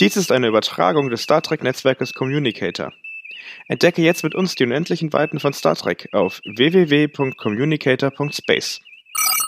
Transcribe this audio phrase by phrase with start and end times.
[0.00, 2.92] Dies ist eine Übertragung des Star Trek-Netzwerkes Communicator.
[3.66, 8.80] Entdecke jetzt mit uns die unendlichen Weiten von Star Trek auf www.communicator.space.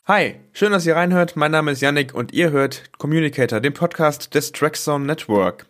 [0.09, 1.37] Hi, schön, dass ihr reinhört.
[1.37, 5.67] Mein Name ist Yannick und ihr hört Communicator, den Podcast des Trackzone Network.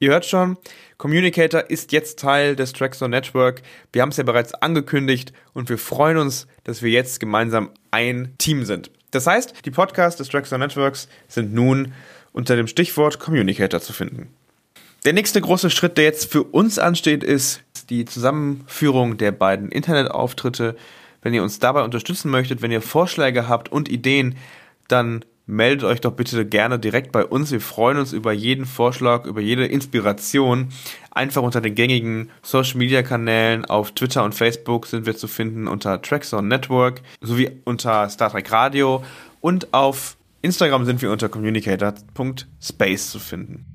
[0.00, 0.56] Ihr hört schon,
[0.96, 3.62] Communicator ist jetzt Teil des Trackzone Network.
[3.92, 8.34] Wir haben es ja bereits angekündigt und wir freuen uns, dass wir jetzt gemeinsam ein
[8.38, 8.90] Team sind.
[9.12, 11.92] Das heißt, die Podcasts des Trackzone Networks sind nun
[12.32, 14.28] unter dem Stichwort Communicator zu finden.
[15.04, 20.76] Der nächste große Schritt, der jetzt für uns ansteht, ist die Zusammenführung der beiden Internetauftritte.
[21.22, 24.36] Wenn ihr uns dabei unterstützen möchtet, wenn ihr Vorschläge habt und Ideen,
[24.88, 27.50] dann meldet euch doch bitte gerne direkt bei uns.
[27.50, 30.68] Wir freuen uns über jeden Vorschlag, über jede Inspiration.
[31.10, 35.66] Einfach unter den gängigen Social Media Kanälen auf Twitter und Facebook sind wir zu finden
[35.66, 39.02] unter Trackzone Network sowie unter Star Trek Radio
[39.40, 43.66] und auf Instagram sind wir unter communicator.space zu finden.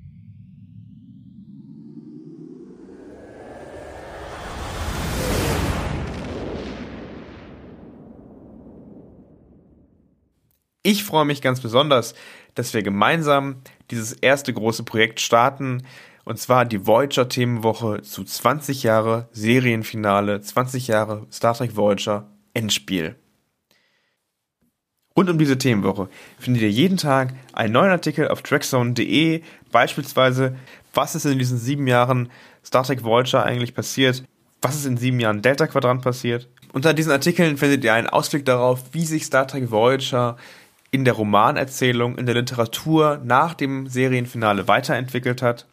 [10.85, 12.13] Ich freue mich ganz besonders,
[12.55, 15.83] dass wir gemeinsam dieses erste große Projekt starten,
[16.25, 23.17] und zwar die Voyager Themenwoche zu 20 Jahre Serienfinale, 20 Jahre Star Trek Voyager Endspiel.
[25.15, 30.55] Rund um diese Themenwoche findet ihr jeden Tag einen neuen Artikel auf trackzone.de, beispielsweise,
[30.93, 32.29] was ist in diesen sieben Jahren
[32.65, 34.23] Star Trek Voyager eigentlich passiert,
[34.61, 36.47] was ist in sieben Jahren Delta Quadrant passiert.
[36.71, 40.37] Unter diesen Artikeln findet ihr einen Ausblick darauf, wie sich Star Trek Voyager
[40.89, 45.67] in der Romanerzählung, in der Literatur nach dem Serienfinale weiterentwickelt hat.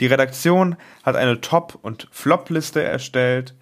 [0.00, 3.54] Die Redaktion hat eine Top- und Flop-Liste erstellt.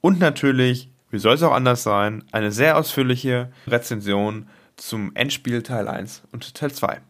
[0.00, 5.86] Und natürlich wie soll es auch anders sein, eine sehr ausführliche Rezension zum Endspiel Teil
[5.86, 7.00] 1 und Teil 2.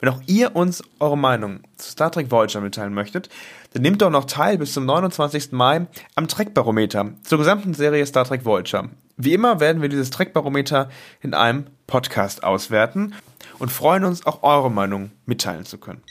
[0.00, 3.28] Wenn auch ihr uns eure Meinung zu Star Trek Voyager mitteilen möchtet,
[3.74, 5.52] dann nehmt doch noch teil bis zum 29.
[5.52, 5.86] Mai
[6.16, 8.90] am Trek-Barometer zur gesamten Serie Star Trek Voyager.
[9.16, 13.14] Wie immer werden wir dieses Trek-Barometer in einem Podcast auswerten
[13.60, 16.02] und freuen uns, auch eure Meinung mitteilen zu können.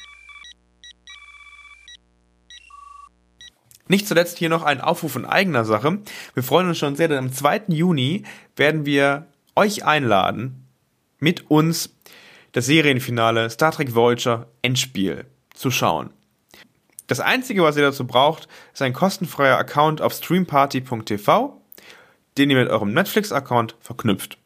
[3.88, 6.00] Nicht zuletzt hier noch ein Aufruf in eigener Sache.
[6.34, 7.64] Wir freuen uns schon sehr, denn am 2.
[7.68, 8.24] Juni
[8.56, 10.68] werden wir euch einladen,
[11.20, 11.94] mit uns
[12.54, 16.12] das Serienfinale Star Trek Voyager Endspiel zu schauen.
[17.08, 21.62] Das einzige, was ihr dazu braucht, ist ein kostenfreier Account auf streamparty.tv,
[22.38, 24.38] den ihr mit eurem Netflix-Account verknüpft.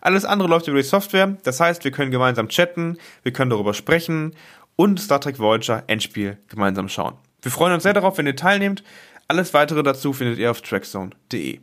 [0.00, 3.74] Alles andere läuft über die Software, das heißt, wir können gemeinsam chatten, wir können darüber
[3.74, 4.34] sprechen
[4.74, 7.14] und Star Trek Voyager Endspiel gemeinsam schauen.
[7.46, 8.82] Wir freuen uns sehr darauf, wenn ihr teilnehmt.
[9.28, 11.60] Alles weitere dazu findet ihr auf trackzone.de.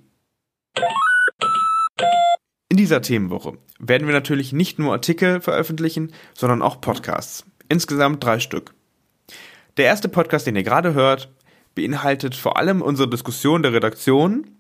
[2.69, 7.43] In dieser Themenwoche werden wir natürlich nicht nur Artikel veröffentlichen, sondern auch Podcasts.
[7.67, 8.73] Insgesamt drei Stück.
[9.75, 11.29] Der erste Podcast, den ihr gerade hört,
[11.75, 14.51] beinhaltet vor allem unsere Diskussion der Redaktion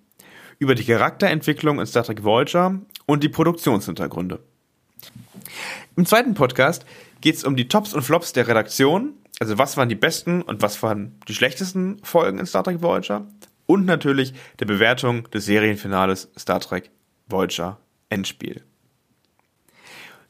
[0.59, 4.39] über die Charakterentwicklung in Star Trek Voyager und die Produktionshintergründe.
[5.95, 6.85] Im zweiten Podcast
[7.21, 9.13] geht es um die Tops und Flops der Redaktion
[9.43, 13.27] also was waren die besten und was waren die schlechtesten Folgen in Star Trek Voyager?
[13.65, 16.91] Und natürlich der Bewertung des Serienfinales Star Trek
[17.27, 17.77] Voyager
[18.07, 18.61] Endspiel.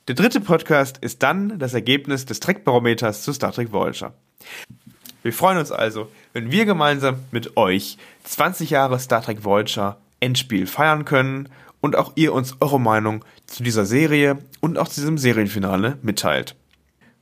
[0.08, 4.16] Der dritte Podcast ist dann das Ergebnis des Trek-Barometers zu Star Trek Voyager.
[5.22, 10.66] Wir freuen uns also, wenn wir gemeinsam mit euch 20 Jahre Star Trek Voyager Endspiel
[10.66, 11.50] feiern können
[11.82, 16.56] und auch ihr uns eure Meinung zu dieser Serie und auch zu diesem Serienfinale mitteilt.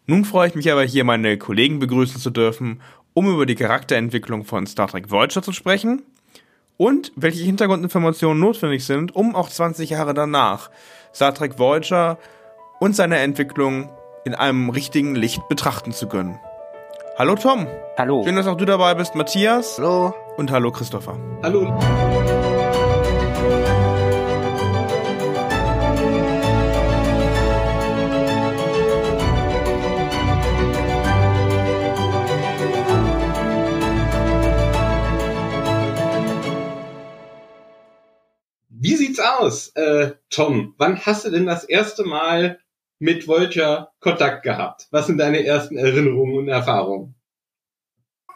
[0.07, 2.81] Nun freue ich mich aber hier meine Kollegen begrüßen zu dürfen,
[3.13, 6.03] um über die Charakterentwicklung von Star Trek Voyager zu sprechen
[6.77, 10.71] und welche Hintergrundinformationen notwendig sind, um auch 20 Jahre danach
[11.13, 12.17] Star Trek Voyager
[12.79, 13.89] und seine Entwicklung
[14.25, 16.39] in einem richtigen Licht betrachten zu können.
[17.17, 17.67] Hallo Tom.
[17.97, 18.23] Hallo.
[18.23, 19.77] Schön, dass auch du dabei bist, Matthias.
[19.77, 20.15] Hallo.
[20.37, 21.17] Und hallo Christopher.
[21.43, 21.77] Hallo.
[39.21, 40.75] Aus, äh, Tom?
[40.77, 42.59] Wann hast du denn das erste Mal
[42.99, 44.87] mit Voyager Kontakt gehabt?
[44.91, 47.15] Was sind deine ersten Erinnerungen und Erfahrungen?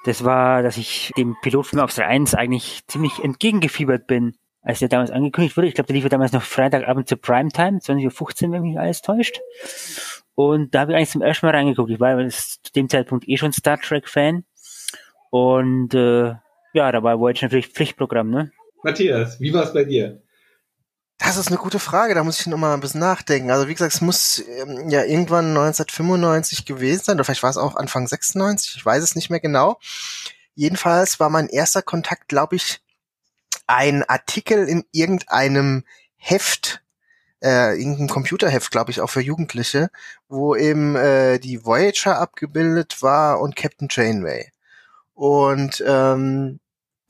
[0.06, 5.12] Das war, dass ich dem Pilotfilm auf 1 eigentlich ziemlich entgegengefiebert bin, als der damals
[5.12, 5.68] angekündigt wurde.
[5.68, 9.40] Ich glaube, der lief damals noch Freitagabend zur Primetime, 20.15 Uhr, wenn mich alles täuscht.
[10.36, 11.90] Und da habe ich eigentlich zum ersten Mal reingeguckt.
[11.90, 14.44] Ich war zu dem Zeitpunkt eh schon Star Trek-Fan.
[15.32, 16.34] Und äh,
[16.74, 18.52] ja, da war Voyager natürlich Pflichtprogramm, ne?
[18.84, 20.22] Matthias, wie war es bei dir?
[21.18, 23.50] Das ist eine gute Frage, da muss ich noch mal ein bisschen nachdenken.
[23.50, 27.58] Also wie gesagt, es muss ähm, ja irgendwann 1995 gewesen sein, oder vielleicht war es
[27.58, 29.80] auch Anfang 96, ich weiß es nicht mehr genau.
[30.56, 32.82] Jedenfalls war mein erster Kontakt, glaube ich,
[33.68, 35.86] ein Artikel in irgendeinem
[36.18, 36.84] Heft,
[37.42, 39.90] äh, irgendein Computerheft, glaube ich, auch für Jugendliche,
[40.28, 44.52] wo eben äh, die Voyager abgebildet war und Captain Janeway.
[45.14, 46.60] Und ähm,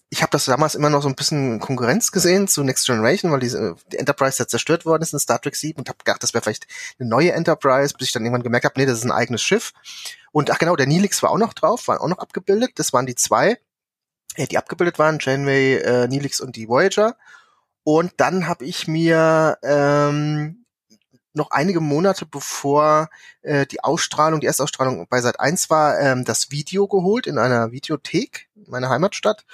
[0.09, 3.39] ich habe das damals immer noch so ein bisschen Konkurrenz gesehen zu Next Generation, weil
[3.39, 6.33] diese, die Enterprise ja zerstört worden ist in Star Trek 7 und habe gedacht, das
[6.33, 6.67] wäre vielleicht
[6.99, 9.73] eine neue Enterprise, bis ich dann irgendwann gemerkt habe, nee, das ist ein eigenes Schiff.
[10.31, 12.73] Und ach genau, der Neelix war auch noch drauf, war auch noch abgebildet.
[12.75, 13.57] Das waren die zwei,
[14.35, 17.17] äh, die abgebildet waren, Janeway, äh, Neelix und die Voyager.
[17.83, 20.65] Und dann habe ich mir ähm,
[21.33, 23.09] noch einige Monate bevor
[23.41, 27.71] äh, die Ausstrahlung, die Erstausstrahlung bei Sat 1 war, ähm, das Video geholt in einer
[27.71, 29.45] Videothek in meiner Heimatstadt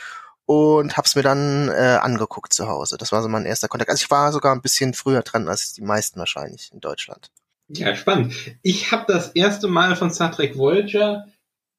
[0.51, 2.97] und hab's mir dann äh, angeguckt zu Hause.
[2.97, 3.89] Das war so mein erster Kontakt.
[3.89, 7.31] Also ich war sogar ein bisschen früher dran als die meisten wahrscheinlich in Deutschland.
[7.69, 8.33] Ja, spannend.
[8.61, 11.25] Ich habe das erste Mal von Star Trek Voyager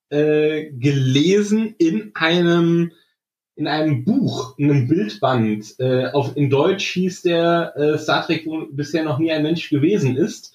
[0.08, 2.92] äh, gelesen in einem
[3.54, 5.78] in einem Buch, in einem Bildband.
[5.78, 9.68] Äh, auf, in Deutsch hieß der äh, Star Trek, wo bisher noch nie ein Mensch
[9.68, 10.54] gewesen ist.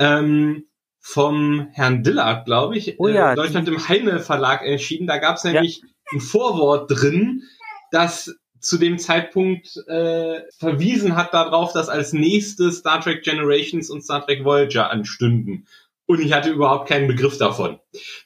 [0.00, 0.64] Ähm,
[0.98, 5.06] vom Herrn Dillard, glaube ich, Oh ja, äh, Deutschland im Heine Verlag erschienen.
[5.06, 7.44] Da gab es nämlich ein Vorwort drin,
[7.90, 14.02] das zu dem Zeitpunkt äh, verwiesen hat darauf, dass als nächstes Star Trek Generations und
[14.02, 15.66] Star Trek Voyager anstünden.
[16.06, 17.78] Und ich hatte überhaupt keinen Begriff davon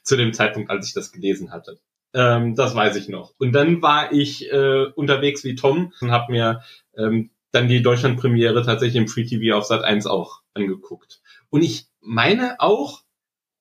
[0.03, 1.79] zu dem Zeitpunkt, als ich das gelesen hatte.
[2.13, 3.33] Ähm, das weiß ich noch.
[3.37, 6.61] Und dann war ich äh, unterwegs wie Tom und habe mir
[6.97, 11.21] ähm, dann die Deutschland-Premiere tatsächlich im Free TV auf Sat 1 auch angeguckt.
[11.49, 13.01] Und ich meine auch,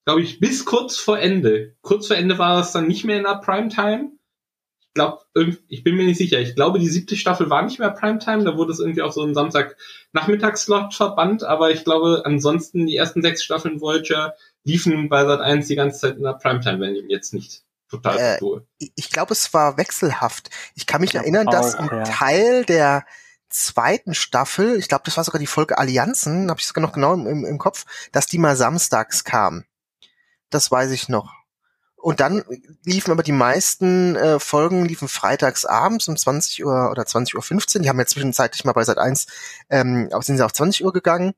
[0.09, 1.77] glaube ich, bis kurz vor Ende.
[1.83, 4.13] Kurz vor Ende war es dann nicht mehr in der Primetime.
[4.81, 5.21] Ich glaube,
[5.69, 6.41] ich bin mir nicht sicher.
[6.41, 8.43] Ich glaube, die siebte Staffel war nicht mehr Primetime.
[8.43, 11.45] Da wurde es irgendwie auf so einen Samstag-Nachmittagsslot verbannt.
[11.45, 14.35] Aber ich glaube, ansonsten die ersten sechs Staffeln Voyager
[14.65, 18.17] liefen bei Sat 1 die ganze Zeit in der Primetime, wenn ich jetzt nicht total
[18.17, 18.67] Äh, cool.
[18.79, 20.49] Ich, glaube, es war wechselhaft.
[20.75, 22.05] Ich kann mich Ich erinnern, dass ein ja.
[22.05, 23.05] Teil der
[23.51, 27.13] zweiten Staffel, ich glaube, das war sogar die Folge Allianzen, habe ich sogar noch genau
[27.13, 29.65] im, im, im Kopf, dass die mal samstags kam.
[30.51, 31.39] Das weiß ich noch.
[31.97, 32.45] Und dann
[32.85, 37.43] liefen aber die meisten äh, Folgen liefen freitags abends um 20 Uhr oder 20 Uhr
[37.43, 37.83] 15.
[37.83, 39.27] Die haben ja zwischenzeitlich mal bei Sat 1,
[39.69, 41.35] ähm, sind sie auf 20 Uhr gegangen.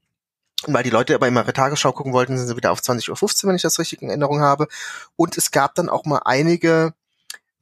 [0.67, 3.09] Und weil die Leute aber immer ihre Tagesschau gucken wollten, sind sie wieder auf 20
[3.09, 4.69] Uhr 15, wenn ich das richtig in Erinnerung habe.
[5.17, 6.93] Und es gab dann auch mal einige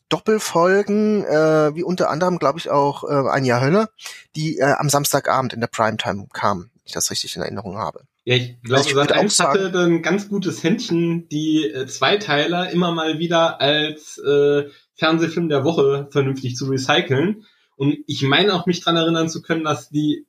[0.09, 3.91] Doppelfolgen, äh, wie unter anderem, glaube ich, auch äh, ein Jahr Hölle,
[4.35, 8.03] die äh, am Samstagabend in der Primetime kamen, wenn ich das richtig in Erinnerung habe.
[8.29, 11.65] Ja, ich glaube, Also ich Sat würde auch 1 hatte ein ganz gutes Händchen, die
[11.65, 17.47] äh, Zweiteiler immer mal wieder als äh, Fernsehfilm der Woche vernünftig zu recyceln.
[17.77, 20.27] Und ich meine auch mich dran erinnern zu können, dass die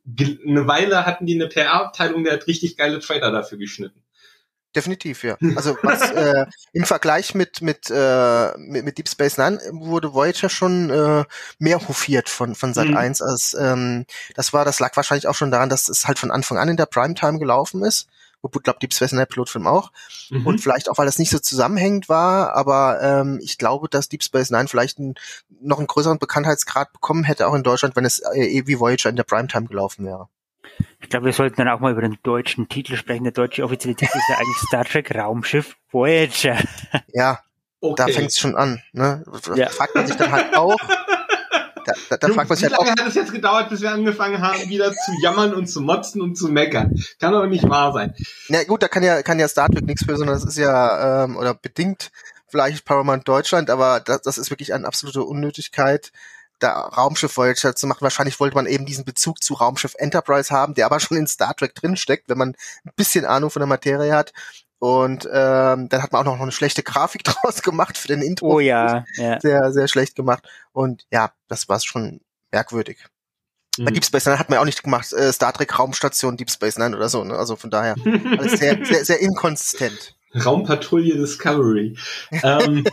[0.48, 4.02] eine Weile hatten die eine PR-Abteilung, der hat richtig geile Trailer dafür geschnitten.
[4.76, 5.36] Definitiv, ja.
[5.56, 10.50] Also was äh, im Vergleich mit mit, äh, mit mit Deep Space Nine wurde Voyager
[10.50, 11.26] schon äh,
[11.58, 12.98] mehr hofiert von von Sat Mhm.
[12.98, 14.06] 1 als ähm,
[14.36, 16.78] das war das lag wahrscheinlich auch schon daran, dass es halt von Anfang an in
[16.78, 18.08] der Primetime gelaufen ist.
[18.42, 19.92] Wobei, glaube Deep Space Nine Pilotfilm auch.
[20.30, 20.46] Mhm.
[20.46, 24.24] Und vielleicht auch, weil das nicht so zusammenhängend war, aber ähm, ich glaube, dass Deep
[24.24, 25.16] Space Nine vielleicht ein,
[25.62, 29.10] noch einen größeren Bekanntheitsgrad bekommen hätte, auch in Deutschland, wenn es äh, eh wie Voyager
[29.10, 30.30] in der Primetime gelaufen wäre.
[31.02, 33.24] Ich glaube, wir sollten dann auch mal über den deutschen Titel sprechen.
[33.24, 36.58] Der deutsche offizielle Titel ist ja eigentlich Star Trek Raumschiff Voyager.
[37.14, 37.40] Ja,
[37.82, 38.14] da okay.
[38.14, 38.82] fängt's schon an.
[38.92, 39.24] Ne?
[39.46, 39.70] Da Ja.
[39.70, 40.76] fragt man sich dann halt auch.
[41.86, 43.82] Da, da, da fragt man wie sich halt auch, lange hat es jetzt gedauert, bis
[43.82, 46.94] wir angefangen haben, wieder zu jammern und zu motzen und zu meckern?
[47.20, 48.14] Kann doch nicht wahr sein.
[48.50, 51.24] Na gut, da kann ja, kann ja Star Trek nichts für, sondern das ist ja,
[51.24, 52.12] ähm, oder bedingt
[52.48, 56.12] vielleicht Paramount Deutschland, aber das, das ist wirklich eine absolute Unnötigkeit,
[56.60, 58.02] da Raumschiff Voyager zu machen.
[58.02, 61.56] Wahrscheinlich wollte man eben diesen Bezug zu Raumschiff Enterprise haben, der aber schon in Star
[61.56, 62.50] Trek drinsteckt, wenn man
[62.86, 64.34] ein bisschen Ahnung von der Materie hat.
[64.80, 68.56] Und ähm, dann hat man auch noch eine schlechte Grafik draus gemacht für den Intro.
[68.56, 69.40] Oh ja, ja.
[69.40, 70.44] Sehr, sehr schlecht gemacht.
[70.72, 73.06] Und ja, das war schon merkwürdig.
[73.78, 73.94] Bei Mhm.
[73.94, 76.78] Deep Space Nine hat man ja auch nicht gemacht, äh, Star Trek Raumstation Deep Space
[76.78, 77.24] Nine oder so.
[77.24, 77.36] Ne?
[77.36, 77.96] Also von daher
[78.38, 80.16] alles sehr, sehr, sehr inkonsistent.
[80.46, 81.98] Raumpatrouille Discovery.
[82.44, 82.86] ähm,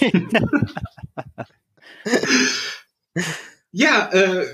[3.70, 4.46] ja, äh,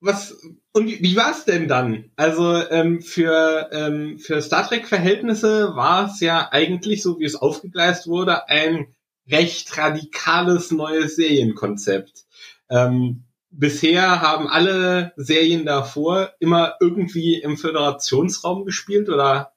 [0.00, 0.36] was
[0.72, 2.10] und wie, wie war es denn dann?
[2.16, 7.36] Also ähm, für ähm, für Star Trek Verhältnisse war es ja eigentlich so, wie es
[7.36, 8.94] aufgegleist wurde, ein
[9.30, 12.24] recht radikales neues Serienkonzept.
[12.70, 19.52] Ähm, bisher haben alle Serien davor immer irgendwie im Föderationsraum gespielt oder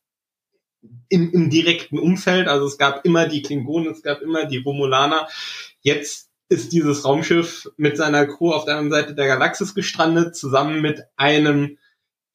[1.10, 2.48] im, im direkten Umfeld.
[2.48, 5.28] Also es gab immer die Klingonen, es gab immer die Romulaner.
[5.82, 10.82] Jetzt ist dieses Raumschiff mit seiner Crew auf der anderen Seite der Galaxis gestrandet, zusammen
[10.82, 11.78] mit einem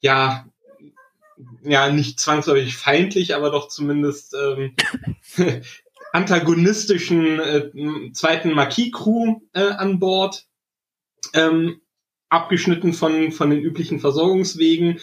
[0.00, 0.46] ja,
[1.62, 4.74] ja, nicht zwangsläufig feindlich, aber doch zumindest ähm,
[6.12, 10.46] antagonistischen äh, zweiten Marquis-Crew äh, an Bord,
[11.34, 11.80] ähm,
[12.28, 15.00] abgeschnitten von, von den üblichen Versorgungswegen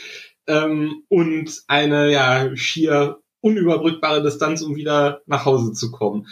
[0.47, 6.27] ähm, und eine ja schier unüberbrückbare Distanz, um wieder nach Hause zu kommen.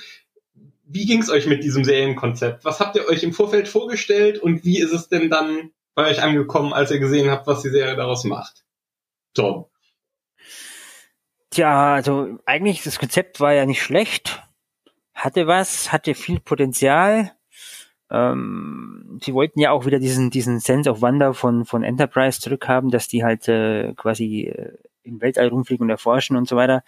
[0.94, 2.64] Wie ging's euch mit diesem Serienkonzept?
[2.66, 6.22] Was habt ihr euch im Vorfeld vorgestellt und wie ist es denn dann bei euch
[6.22, 8.64] angekommen, als ihr gesehen habt, was die Serie daraus macht?
[9.34, 9.66] Tom.
[11.50, 14.44] Tja, also eigentlich das Konzept war ja nicht schlecht,
[15.16, 17.32] hatte was, hatte viel Potenzial.
[18.12, 22.92] Ähm, sie wollten ja auch wieder diesen diesen Sense of Wonder von von Enterprise zurückhaben,
[22.92, 26.84] dass die halt äh, quasi äh, im Weltall rumfliegen und erforschen und so weiter.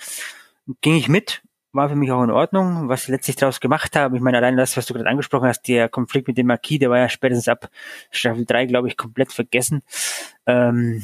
[0.81, 1.41] Ging ich mit,
[1.75, 4.15] war für mich auch in Ordnung, was sie letztlich daraus gemacht haben.
[4.15, 6.89] Ich meine, allein das, was du gerade angesprochen hast, der Konflikt mit dem Marquis, der
[6.89, 7.69] war ja spätestens ab
[8.11, 9.83] Staffel 3, glaube ich, komplett vergessen.
[10.45, 11.03] Ähm,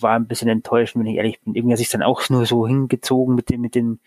[0.00, 1.54] war ein bisschen enttäuscht, wenn ich ehrlich bin.
[1.54, 4.00] Irgendwie hat sich dann auch nur so hingezogen mit den, mit den,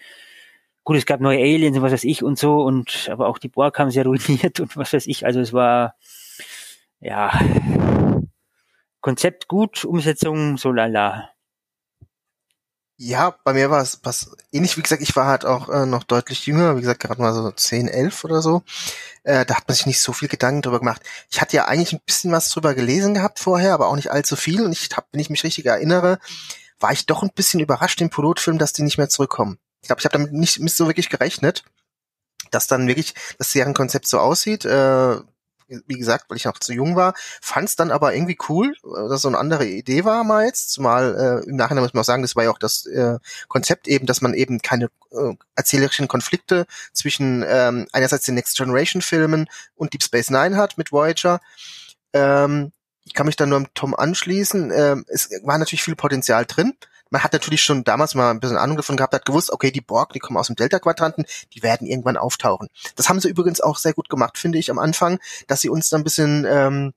[0.83, 3.49] gut, es gab neue Aliens und was weiß ich und so, und aber auch die
[3.49, 5.25] Borg haben sehr ruiniert und was weiß ich.
[5.25, 5.95] Also es war
[6.99, 7.31] ja
[9.01, 11.34] Konzept gut, Umsetzung so lala.
[12.97, 14.77] Ja, bei mir war es was ähnlich.
[14.77, 17.51] Wie gesagt, ich war halt auch äh, noch deutlich jünger, wie gesagt, gerade mal so
[17.51, 18.63] 10, 11 oder so.
[19.23, 21.01] Äh, da hat man sich nicht so viel Gedanken drüber gemacht.
[21.29, 24.37] Ich hatte ja eigentlich ein bisschen was drüber gelesen gehabt vorher, aber auch nicht allzu
[24.37, 24.63] viel.
[24.63, 26.19] Und ich hab, wenn ich mich richtig erinnere,
[26.79, 29.57] war ich doch ein bisschen überrascht im Pilotfilm, dass die nicht mehr zurückkommen.
[29.81, 31.65] Ich glaube, ich habe damit nicht, nicht so wirklich gerechnet,
[32.51, 34.63] dass dann wirklich das Serienkonzept so aussieht.
[34.63, 35.17] Äh,
[35.67, 39.09] wie gesagt, weil ich noch zu jung war, fand es dann aber irgendwie cool, äh,
[39.09, 42.05] dass so eine andere Idee war mal jetzt, zumal äh, im Nachhinein muss man auch
[42.05, 43.17] sagen, das war ja auch das äh,
[43.47, 49.01] Konzept eben, dass man eben keine äh, erzählerischen Konflikte zwischen ähm, einerseits den Next Generation
[49.01, 51.39] Filmen und Deep Space Nine hat mit Voyager.
[52.13, 52.71] Ähm,
[53.03, 54.71] ich kann mich dann nur am Tom anschließen.
[54.71, 56.73] Ähm, es war natürlich viel Potenzial drin
[57.09, 59.81] man hat natürlich schon damals mal ein bisschen Ahnung davon gehabt, hat gewusst, okay, die
[59.81, 62.67] Borg, die kommen aus dem Delta-Quadranten, die werden irgendwann auftauchen.
[62.95, 65.89] Das haben sie übrigens auch sehr gut gemacht, finde ich, am Anfang, dass sie uns
[65.89, 66.93] dann ein bisschen ähm,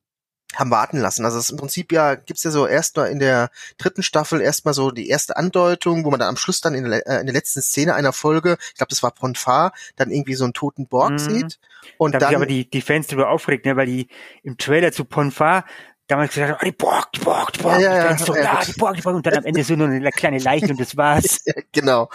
[0.55, 1.25] haben warten lassen.
[1.25, 4.75] Also ist im Prinzip ja gibt's ja so erst mal in der dritten Staffel erstmal
[4.75, 7.35] so die erste Andeutung, wo man dann am Schluss dann in der, äh, in der
[7.35, 11.12] letzten Szene einer Folge, ich glaube, das war Ponfar, dann irgendwie so einen toten Borg
[11.12, 11.19] mhm.
[11.19, 11.59] sieht.
[11.99, 14.09] Und da dann aber die die Fans darüber aufgeregt, ne, weil die
[14.43, 15.65] im Trailer zu Ponfar
[16.09, 18.65] damals gesagt haben, oh, die Borg, die Borg, die Borg, ja, ja, ja, so, ja,
[18.65, 20.97] die Borg, die Borg, und dann am Ende so nur eine kleine Leiche und das
[20.97, 21.41] war's.
[21.73, 22.09] Genau.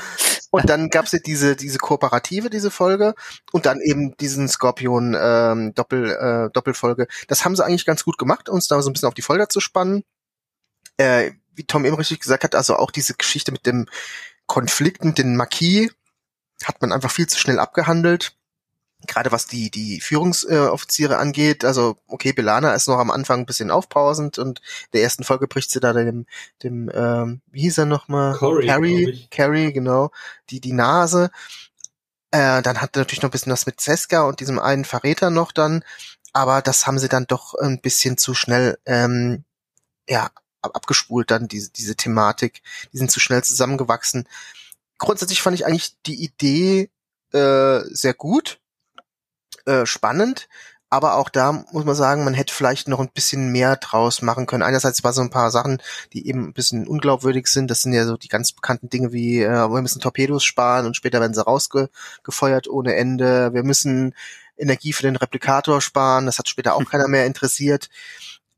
[0.52, 3.14] Und dann gab's ja diese, diese Kooperative, diese Folge,
[3.52, 7.08] und dann eben diesen Skorpion ähm, Doppel, äh, Doppelfolge.
[7.28, 9.48] Das haben sie eigentlich ganz gut gemacht, uns da so ein bisschen auf die Folter
[9.48, 10.04] zu spannen.
[10.98, 13.88] Äh, wie Tom eben richtig gesagt hat, also auch diese Geschichte mit dem
[14.48, 15.92] Konflikt mit den Marquis
[16.64, 18.36] hat man einfach viel zu schnell abgehandelt
[19.07, 23.45] gerade was die die Führungsoffiziere äh, angeht, also okay, Belana ist noch am Anfang ein
[23.45, 24.62] bisschen aufpausend und
[24.93, 26.25] der ersten Folge bricht sie da dem
[26.63, 28.36] dem ähm, wie hieß er nochmal?
[28.36, 30.12] Corey, Carrie, Carrie, genau,
[30.50, 31.31] die die Nase.
[32.31, 35.29] Äh, dann hat er natürlich noch ein bisschen was mit Ceska und diesem einen Verräter
[35.29, 35.83] noch dann,
[36.33, 39.43] aber das haben sie dann doch ein bisschen zu schnell ähm,
[40.10, 40.31] ja
[40.62, 42.62] abgespult dann diese diese Thematik,
[42.93, 44.27] die sind zu schnell zusammengewachsen.
[44.98, 46.89] Grundsätzlich fand ich eigentlich die Idee
[47.33, 48.60] äh, sehr gut
[49.65, 50.48] äh, spannend,
[50.93, 54.46] aber auch da muss man sagen, man hätte vielleicht noch ein bisschen mehr draus machen
[54.46, 54.62] können.
[54.62, 55.82] Einerseits war so ein paar Sachen,
[56.13, 57.72] die eben ein bisschen unglaubwürdig sind.
[57.72, 60.96] Das sind ja so die ganz bekannten Dinge wie, äh, wir müssen Torpedos sparen und
[60.96, 63.53] später werden sie rausgefeuert ohne Ende.
[63.53, 64.13] Wir müssen
[64.55, 66.27] Energie für den Replikator sparen.
[66.27, 67.89] Das hat später auch keiner mehr interessiert.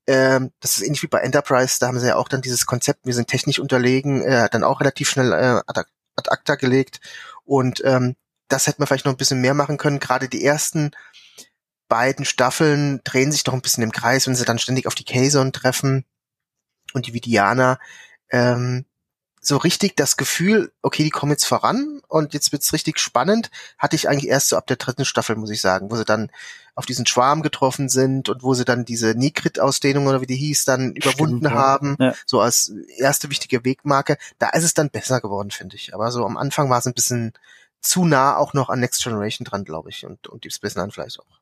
[0.06, 1.78] Ähm, das ist ähnlich wie bei Enterprise.
[1.80, 4.82] Da haben sie ja auch dann dieses Konzept, wir sind technisch unterlegen, äh, dann auch
[4.82, 5.84] relativ schnell äh, ad,
[6.18, 7.00] ad acta gelegt.
[7.46, 10.00] Und ähm, das hätte man vielleicht noch ein bisschen mehr machen können.
[10.00, 10.92] Gerade die ersten
[11.88, 15.06] beiden Staffeln drehen sich doch ein bisschen im Kreis, wenn sie dann ständig auf die
[15.06, 16.06] Kazon treffen
[16.94, 17.80] und die Vidianer.
[18.30, 18.86] Ähm,
[19.42, 23.96] so richtig das Gefühl, okay, die kommen jetzt voran und jetzt wird's richtig spannend, hatte
[23.96, 26.32] ich eigentlich erst so ab der dritten Staffel, muss ich sagen, wo sie dann
[26.74, 30.66] auf diesen Schwarm getroffen sind und wo sie dann diese Nikrit-Ausdehnung oder wie die hieß,
[30.66, 31.52] dann Stimmt, überwunden ja.
[31.52, 32.14] haben, ja.
[32.26, 34.18] so als erste wichtige Wegmarke.
[34.40, 35.94] Da ist es dann besser geworden, finde ich.
[35.94, 37.34] Aber so am Anfang war es ein bisschen
[37.86, 40.92] zu nah auch noch an Next Generation dran, glaube ich, und, und Deep Space Nine
[40.92, 41.40] vielleicht auch.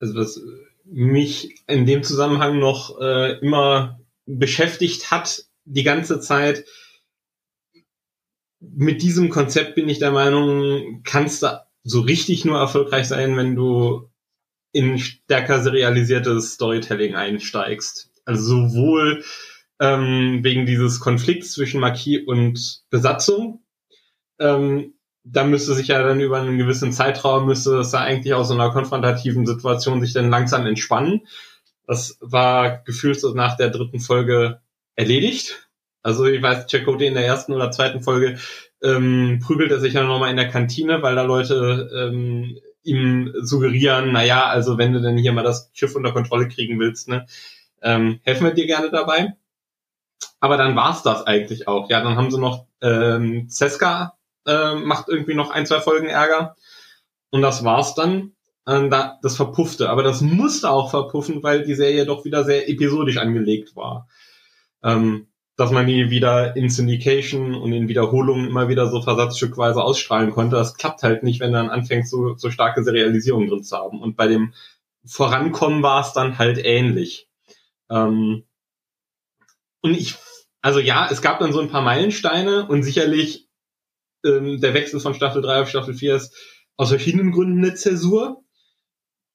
[0.00, 0.40] Also was
[0.84, 6.64] mich in dem Zusammenhang noch äh, immer beschäftigt hat, die ganze Zeit,
[8.60, 13.56] mit diesem Konzept bin ich der Meinung, kannst du so richtig nur erfolgreich sein, wenn
[13.56, 14.10] du
[14.72, 18.10] in stärker serialisiertes Storytelling einsteigst.
[18.24, 19.24] Also sowohl
[19.80, 23.64] ähm, wegen dieses Konflikts zwischen Marquis und Besatzung,
[24.38, 28.48] ähm, da müsste sich ja dann über einen gewissen Zeitraum, müsste es ja eigentlich aus
[28.48, 31.26] so einer konfrontativen Situation sich dann langsam entspannen.
[31.86, 34.60] Das war gefühlt so nach der dritten Folge
[34.96, 35.68] erledigt.
[36.02, 38.38] Also ich weiß, Chakotay in der ersten oder zweiten Folge
[38.82, 44.12] ähm, prügelt er sich ja nochmal in der Kantine, weil da Leute ähm, ihm suggerieren,
[44.12, 47.26] naja, also wenn du denn hier mal das Schiff unter Kontrolle kriegen willst, ne,
[47.82, 49.34] ähm, helfen wir dir gerne dabei.
[50.38, 51.90] Aber dann war's das eigentlich auch.
[51.90, 54.14] Ja, dann haben sie noch ähm, Ceska
[54.50, 56.56] äh, macht irgendwie noch ein, zwei Folgen Ärger.
[57.30, 58.32] Und das war's dann.
[58.66, 59.88] Ähm, da, das verpuffte.
[59.88, 64.08] Aber das musste auch verpuffen, weil die Serie doch wieder sehr episodisch angelegt war.
[64.82, 70.30] Ähm, dass man die wieder in Syndication und in Wiederholungen immer wieder so versatzstückweise ausstrahlen
[70.30, 70.56] konnte.
[70.56, 74.00] Das klappt halt nicht, wenn dann anfängt, so, so starke Serialisierung drin zu haben.
[74.00, 74.54] Und bei dem
[75.04, 77.28] Vorankommen war es dann halt ähnlich.
[77.90, 78.44] Ähm,
[79.82, 80.14] und ich,
[80.62, 83.49] also ja, es gab dann so ein paar Meilensteine und sicherlich
[84.24, 86.36] ähm, der Wechsel von Staffel 3 auf Staffel 4 ist
[86.76, 88.44] aus verschiedenen Gründen eine Zäsur.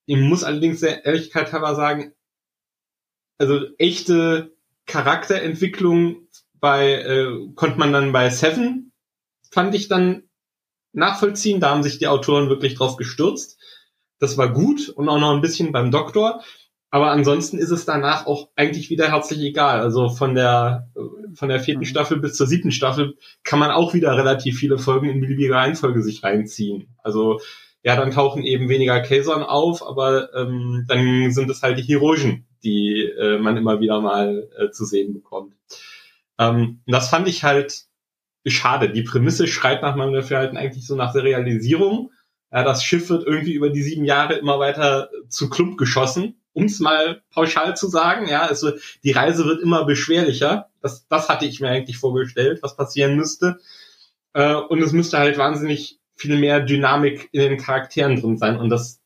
[0.05, 2.13] Ich muss allerdings der Ehrlichkeit halber sagen,
[3.37, 8.85] also echte Charakterentwicklung bei äh, konnte man dann bei Seven
[9.55, 10.23] fand ich dann
[10.91, 11.59] nachvollziehen.
[11.61, 13.57] Da haben sich die Autoren wirklich drauf gestürzt.
[14.19, 16.43] Das war gut und auch noch ein bisschen beim Doktor.
[16.95, 19.81] Aber ansonsten ist es danach auch eigentlich wieder herzlich egal.
[19.81, 20.89] Also von der,
[21.33, 21.87] von der vierten mhm.
[21.87, 26.01] Staffel bis zur siebten Staffel kann man auch wieder relativ viele Folgen in beliebiger Reihenfolge
[26.01, 26.95] sich reinziehen.
[27.03, 27.41] Also
[27.83, 32.47] ja, dann tauchen eben weniger Kaisern auf, aber ähm, dann sind es halt die Heroischen,
[32.63, 35.53] die äh, man immer wieder mal äh, zu sehen bekommt.
[36.39, 37.87] Ähm, und das fand ich halt
[38.45, 38.89] schade.
[38.89, 42.13] Die Prämisse schreit nach meinem Dafürhalten eigentlich so nach Serialisierung.
[42.53, 46.65] Ja, das Schiff wird irgendwie über die sieben Jahre immer weiter zu Klump geschossen um
[46.65, 48.71] es mal pauschal zu sagen, ja, also
[49.03, 50.69] die Reise wird immer beschwerlicher.
[50.81, 53.59] Das, das hatte ich mir eigentlich vorgestellt, was passieren müsste.
[54.33, 58.57] Äh, und es müsste halt wahnsinnig viel mehr Dynamik in den Charakteren drin sein.
[58.57, 59.01] Und das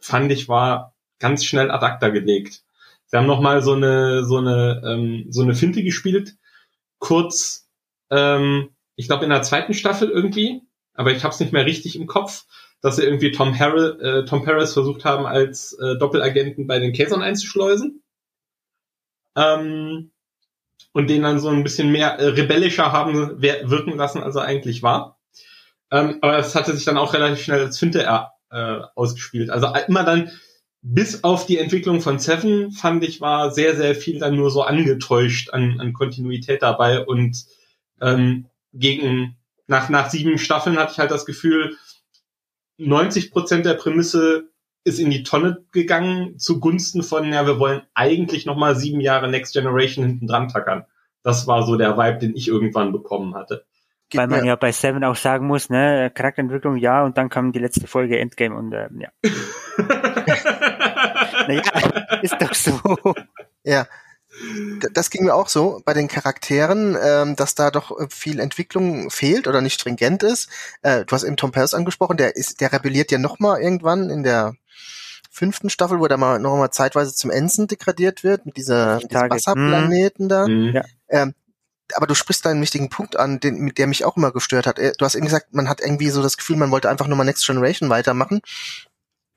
[0.00, 2.62] fand ich war ganz schnell ad acta gelegt.
[3.06, 6.36] Sie haben noch mal so eine so eine ähm, so eine Finte gespielt,
[6.98, 7.68] kurz,
[8.10, 10.62] ähm, ich glaube in der zweiten Staffel irgendwie,
[10.94, 12.44] aber ich habe es nicht mehr richtig im Kopf
[12.80, 16.92] dass sie irgendwie Tom, Harrell, äh, Tom Paris versucht haben, als äh, Doppelagenten bei den
[16.92, 18.02] Käsern einzuschleusen.
[19.36, 20.10] Ähm,
[20.92, 24.82] und den dann so ein bisschen mehr äh, rebellischer haben wirken lassen, als er eigentlich
[24.82, 25.18] war.
[25.90, 28.06] Ähm, aber es hatte sich dann auch relativ schnell als Finte
[28.50, 29.50] äh, ausgespielt.
[29.50, 30.30] Also immer dann,
[30.82, 34.62] bis auf die Entwicklung von Seven, fand ich, war sehr, sehr viel dann nur so
[34.62, 37.44] angetäuscht an, an Kontinuität dabei und
[38.00, 41.76] ähm, gegen nach, nach sieben Staffeln hatte ich halt das Gefühl,
[42.78, 44.50] 90 Prozent der Prämisse
[44.84, 49.28] ist in die Tonne gegangen zugunsten von, ja, wir wollen eigentlich noch mal sieben Jahre
[49.28, 50.84] Next Generation hinten dran tackern.
[51.22, 53.66] Das war so der Vibe, den ich irgendwann bekommen hatte.
[54.14, 57.58] Weil man ja bei Seven auch sagen muss, ne, Charakterentwicklung ja, und dann kam die
[57.58, 59.08] letzte Folge Endgame und äh, ja.
[61.48, 61.62] naja,
[62.22, 62.78] ist doch so.
[63.64, 63.88] Ja,
[64.92, 69.10] das ging mir auch so bei den Charakteren, ähm, dass da doch äh, viel Entwicklung
[69.10, 70.48] fehlt oder nicht stringent ist.
[70.82, 74.10] Äh, du hast eben Tom Paris angesprochen, der ist, der rebelliert ja noch mal irgendwann
[74.10, 74.54] in der
[75.30, 79.12] fünften Staffel, wo der mal noch mal zeitweise zum Ensign degradiert wird mit dieser mit
[79.12, 80.28] Wasserplaneten mhm.
[80.28, 80.48] da.
[80.48, 80.82] Mhm.
[81.08, 81.34] Ähm,
[81.94, 84.66] aber du sprichst da einen wichtigen Punkt an, den, mit der mich auch immer gestört
[84.66, 84.78] hat.
[84.78, 87.16] Äh, du hast eben gesagt, man hat irgendwie so das Gefühl, man wollte einfach nur
[87.16, 88.40] mal Next Generation weitermachen.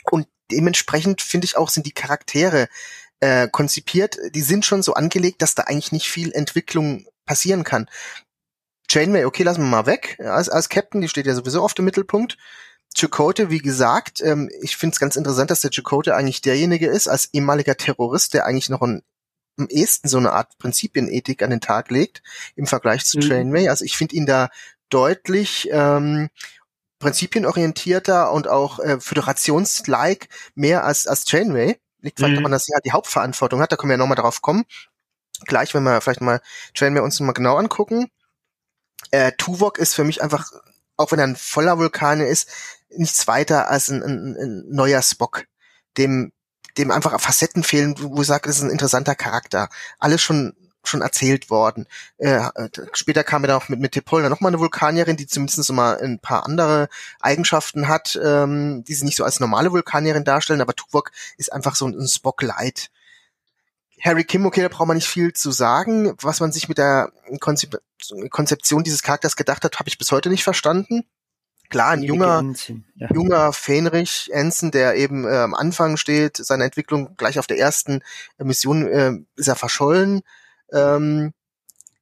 [0.03, 2.67] Und dementsprechend finde ich auch, sind die Charaktere
[3.19, 7.89] äh, konzipiert, die sind schon so angelegt, dass da eigentlich nicht viel Entwicklung passieren kann.
[8.89, 11.85] Janeway, okay, lassen wir mal weg als, als Captain, die steht ja sowieso auf dem
[11.85, 12.37] Mittelpunkt.
[12.95, 17.07] Chakotay, wie gesagt, ähm, ich finde es ganz interessant, dass der Chakotay eigentlich derjenige ist,
[17.07, 19.03] als ehemaliger Terrorist, der eigentlich noch ein,
[19.57, 22.23] am ehesten so eine Art Prinzipienethik an den Tag legt
[22.55, 23.23] im Vergleich zu mhm.
[23.23, 23.69] Janeway.
[23.69, 24.49] Also ich finde ihn da
[24.89, 26.29] deutlich ähm,
[26.99, 31.77] prinzipienorientierter und auch äh, föderationslike mehr als, als Janeway.
[32.01, 32.37] Liegt vielleicht mhm.
[32.37, 33.71] daran, dass sie halt die Hauptverantwortung hat.
[33.71, 34.65] Da können wir ja nochmal drauf kommen.
[35.45, 36.41] Gleich, wenn wir vielleicht mal
[36.73, 38.09] Train wir uns mal genau angucken.
[39.11, 40.51] Äh, Tuvok ist für mich einfach,
[40.97, 42.49] auch wenn er ein voller Vulkan ist,
[42.89, 45.45] nichts weiter als ein, ein, ein neuer Spock,
[45.97, 46.31] dem
[46.77, 49.69] dem einfach Facetten fehlen, wo ich sage, das ist ein interessanter Charakter.
[49.97, 51.87] Alles schon schon erzählt worden.
[52.17, 52.41] Äh,
[52.93, 56.19] später kam er dann auch mit, mit Tepolna nochmal eine Vulkanierin, die zumindest mal ein
[56.19, 56.89] paar andere
[57.19, 61.75] Eigenschaften hat, ähm, die sie nicht so als normale Vulkanierin darstellen, aber Tuvok ist einfach
[61.75, 62.89] so ein Spock Light.
[64.01, 66.13] Harry Kim, okay, da braucht man nicht viel zu sagen.
[66.21, 67.81] Was man sich mit der Konzep
[68.29, 71.03] Konzeption dieses Charakters gedacht hat, habe ich bis heute nicht verstanden.
[71.69, 72.41] Klar, ein junger,
[72.95, 73.07] ja.
[73.13, 78.01] junger Fähnrich Ensign, der eben äh, am Anfang steht, seine Entwicklung gleich auf der ersten
[78.39, 80.21] Mission äh, ist er verschollen.
[80.73, 81.33] Ähm,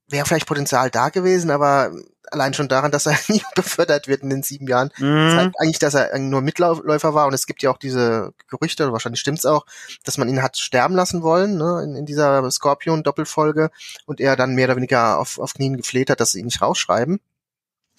[0.09, 1.91] Wäre vielleicht Potenzial da gewesen, aber
[2.31, 4.89] allein schon daran, dass er nie befördert wird in den sieben Jahren.
[4.97, 5.35] Mhm.
[5.35, 9.19] zeigt eigentlich, dass er nur Mitläufer war und es gibt ja auch diese Gerüchte, wahrscheinlich
[9.19, 9.65] stimmt's auch,
[10.03, 13.69] dass man ihn hat sterben lassen wollen, ne, in, in dieser Scorpion-Doppelfolge
[14.05, 16.61] und er dann mehr oder weniger auf, auf Knien gefleht hat, dass sie ihn nicht
[16.61, 17.19] rausschreiben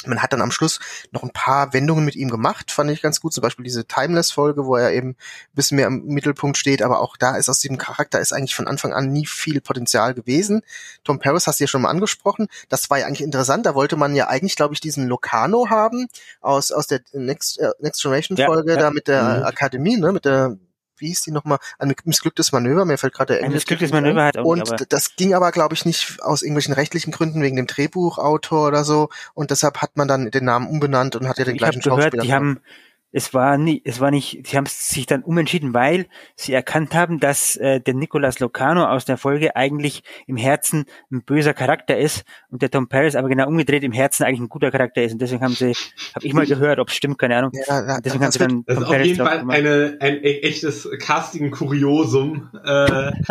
[0.07, 0.79] man hat dann am Schluss
[1.11, 3.33] noch ein paar Wendungen mit ihm gemacht, fand ich ganz gut.
[3.33, 6.83] Zum Beispiel diese Timeless-Folge, wo er eben ein bisschen mehr im Mittelpunkt steht.
[6.83, 10.15] Aber auch da ist aus diesem Charakter ist eigentlich von Anfang an nie viel Potenzial
[10.15, 10.63] gewesen.
[11.03, 12.47] Tom Paris hast du ja schon mal angesprochen.
[12.69, 13.67] Das war ja eigentlich interessant.
[13.67, 16.09] Da wollte man ja eigentlich, glaube ich, diesen Locano haben
[16.41, 18.83] aus, aus der Next, äh, Next Generation-Folge ja, ja.
[18.83, 19.45] da mit der mhm.
[19.45, 20.57] Akademie, ne, mit der
[21.01, 21.59] wie hieß die nochmal?
[21.79, 25.17] Ein missglücktes Manöver, mir fällt gerade der Ein missglücktes Manöver hat auch Und nicht, das
[25.17, 29.09] ging aber, glaube ich, nicht aus irgendwelchen rechtlichen Gründen, wegen dem Drehbuchautor oder so.
[29.35, 31.97] Und deshalb hat man dann den Namen umbenannt und hat ja den ich gleichen hab
[31.97, 32.23] gehört.
[32.23, 32.61] Die haben,
[33.11, 37.21] es war nie, es war nicht, sie haben sich dann umentschieden, weil sie erkannt haben,
[37.21, 42.25] dass äh, der Nicolas Locano aus der Folge eigentlich im Herzen ein böser Charakter ist
[42.51, 45.23] und der Tom Paris aber genau umgedreht im Herzen eigentlich ein guter Charakter ist und
[45.23, 45.75] deswegen haben sie,
[46.15, 47.53] habe ich mal gehört, ob es stimmt, keine Ahnung.
[47.67, 50.89] Ja, deswegen haben sie dann das Tom ist Paris auf jeden Fall eine, ein echtes
[50.99, 52.51] Casting-Kuriosum.
[52.65, 53.13] Äh,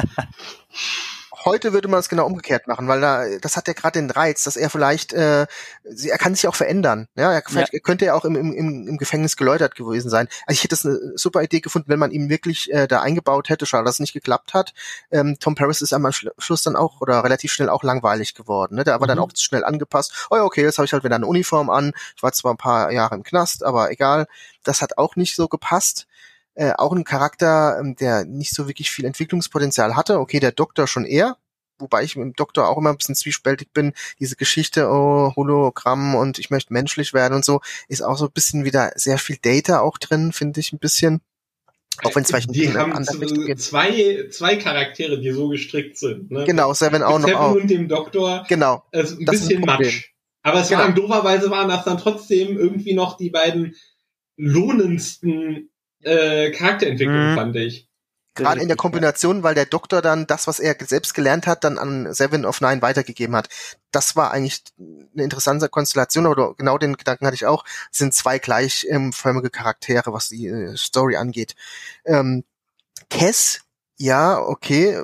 [1.46, 4.44] heute würde man es genau umgekehrt machen, weil da, das hat ja gerade den Reiz,
[4.44, 5.46] dass er vielleicht, äh,
[5.84, 7.08] er kann sich auch verändern.
[7.16, 7.66] Ja, er, ja.
[7.84, 10.28] könnte er auch im, im, im Gefängnis geläutert gewesen sein.
[10.46, 13.50] Also ich hätte es eine super Idee gefunden, wenn man ihn wirklich äh, da eingebaut
[13.50, 14.74] hätte, schade, dass es nicht geklappt hat.
[15.12, 18.76] Ähm, Tom Paris ist am Schluss dann auch oder relativ schnell auch langweilig geworden.
[18.76, 18.84] Ne?
[18.84, 19.10] Der war mhm.
[19.10, 20.28] dann auch zu schnell angepasst.
[20.30, 21.94] Oh ja, okay, jetzt habe ich halt wieder eine Uniform an.
[22.16, 24.28] Ich war zwar ein paar Jahre im Knast, aber egal.
[24.64, 26.07] Das hat auch nicht so gepasst.
[26.58, 30.20] Äh, auch ein Charakter, ähm, der nicht so wirklich viel Entwicklungspotenzial hatte.
[30.20, 31.38] Okay, der Doktor schon eher,
[31.78, 33.94] wobei ich mit dem Doktor auch immer ein bisschen zwiespältig bin.
[34.20, 38.32] Diese Geschichte, oh, Hologramm und ich möchte menschlich werden und so, ist auch so ein
[38.32, 41.22] bisschen wieder sehr viel Data auch drin, finde ich ein bisschen.
[42.04, 43.06] Auch wenn es vielleicht die haben
[43.58, 46.32] zwei, zwei Charaktere, die so gestrickt sind.
[46.32, 46.46] Ne?
[46.46, 47.28] Genau, Seven auch noch.
[47.28, 48.46] Seven und dem Doktor.
[48.50, 48.84] Genau.
[48.92, 50.10] Also ein bisschen Matsch.
[50.42, 50.82] Aber es genau.
[50.82, 53.76] waren dooferweise waren das dann trotzdem irgendwie noch die beiden
[54.38, 55.70] lohnendsten
[56.04, 57.36] äh, Charakterentwicklung, mhm.
[57.36, 57.88] fand ich.
[58.36, 61.80] Gerade in der Kombination, weil der Doktor dann das, was er selbst gelernt hat, dann
[61.80, 63.50] an Seven of Nine weitergegeben hat.
[63.90, 68.38] Das war eigentlich eine interessante Konstellation, aber genau den Gedanken hatte ich auch, sind zwei
[68.38, 71.56] gleichförmige Charaktere, was die äh, Story angeht.
[72.06, 72.44] Ähm,
[73.10, 73.62] Cass
[74.00, 74.96] ja, okay,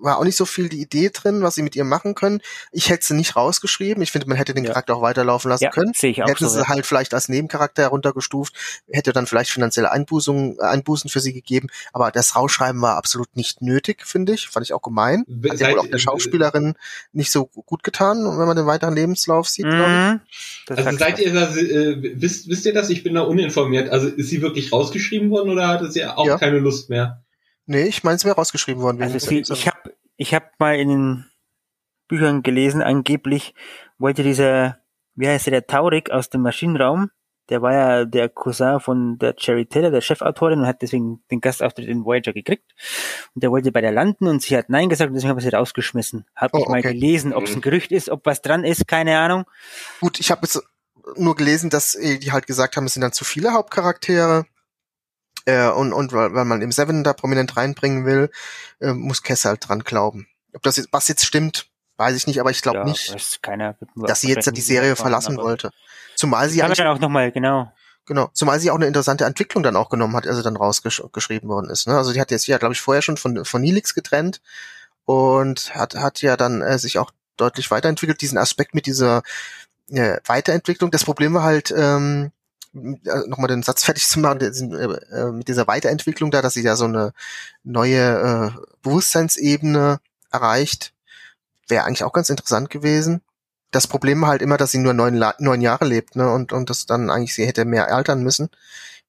[0.00, 2.40] war auch nicht so viel die Idee drin, was sie mit ihr machen können.
[2.70, 4.00] Ich hätte sie nicht rausgeschrieben.
[4.00, 4.70] Ich finde, man hätte den ja.
[4.70, 5.92] Charakter auch weiterlaufen lassen ja, können.
[5.94, 6.68] Sehe ich auch Hätten so, sie ja.
[6.68, 8.54] halt vielleicht als Nebencharakter heruntergestuft,
[8.88, 11.66] hätte dann vielleicht finanzielle Einbußungen, Einbußen für sie gegeben.
[11.92, 14.48] Aber das Rausschreiben war absolut nicht nötig, finde ich.
[14.48, 15.24] Fand ich auch gemein.
[15.48, 16.74] Hat ja wohl auch der Schauspielerin
[17.12, 20.20] nicht so gut getan, wenn man den weiteren Lebenslauf sieht, mhm.
[20.68, 22.90] Also seid ihr da, äh, wisst, wisst ihr das?
[22.90, 23.90] Ich bin da uninformiert.
[23.90, 27.24] Also ist sie wirklich rausgeschrieben worden oder hatte sie auch keine Lust mehr?
[27.68, 29.02] Nee, ich meine, es wäre rausgeschrieben worden.
[29.02, 31.30] Also viel, ich habe ich hab mal in den
[32.08, 33.54] Büchern gelesen, angeblich
[33.98, 34.78] wollte dieser,
[35.14, 37.10] wie heißt der, der Taurik aus dem Maschinenraum,
[37.50, 41.42] der war ja der Cousin von der Cherry Taylor, der Chefautorin, und hat deswegen den
[41.42, 42.72] Gastauftritt in Voyager gekriegt.
[43.34, 45.46] Und der wollte bei der landen und sie hat Nein gesagt und deswegen habe ich
[45.46, 46.24] sie rausgeschmissen.
[46.34, 49.18] Hab oh, ich mal gelesen, ob es ein Gerücht ist, ob was dran ist, keine
[49.18, 49.44] Ahnung.
[50.00, 50.62] Gut, ich habe jetzt
[51.16, 54.46] nur gelesen, dass die halt gesagt haben, es sind dann zu viele Hauptcharaktere.
[55.48, 58.30] Äh, und, und weil, man im Seven da prominent reinbringen will,
[58.80, 60.28] äh, muss Kess halt dran glauben.
[60.52, 63.74] Ob das jetzt, was jetzt stimmt, weiß ich nicht, aber ich glaube ja, nicht, keiner,
[63.96, 65.70] dass sie jetzt die Serie verlassen wollte.
[66.16, 67.72] Zumal sie ja dann auch noch mal genau.
[68.04, 71.48] Genau, zumal sie auch eine interessante Entwicklung dann auch genommen hat, als sie dann rausgeschrieben
[71.48, 71.88] worden ist.
[71.88, 71.96] Ne?
[71.96, 74.42] Also die hat jetzt ja, glaube ich, vorher schon von von Nilix getrennt
[75.06, 78.20] und hat hat ja dann äh, sich auch deutlich weiterentwickelt.
[78.20, 79.22] Diesen Aspekt mit dieser
[79.90, 80.90] äh, Weiterentwicklung.
[80.90, 82.37] Das Problem war halt, ähm, äh,
[82.72, 86.76] nochmal den Satz fertig zu machen, äh, äh, mit dieser Weiterentwicklung da, dass sie ja
[86.76, 87.12] so eine
[87.64, 90.00] neue äh, Bewusstseinsebene
[90.30, 90.92] erreicht,
[91.68, 93.22] wäre eigentlich auch ganz interessant gewesen.
[93.70, 96.70] Das Problem war halt immer, dass sie nur neun, neun Jahre lebt, ne, und, und
[96.70, 98.48] das dann eigentlich sie hätte mehr altern müssen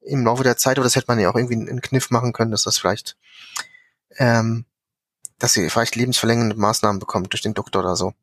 [0.01, 2.51] im Laufe der Zeit, aber das hätte man ja auch irgendwie einen Kniff machen können,
[2.51, 3.17] dass das vielleicht,
[4.17, 4.65] ähm,
[5.37, 8.13] dass sie vielleicht lebensverlängernde Maßnahmen bekommt durch den Doktor oder so.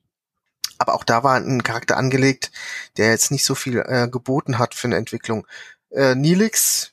[0.78, 2.50] Aber auch da war ein Charakter angelegt,
[2.96, 5.46] der jetzt nicht so viel äh, geboten hat für eine Entwicklung.
[5.90, 6.92] Äh, Neelix,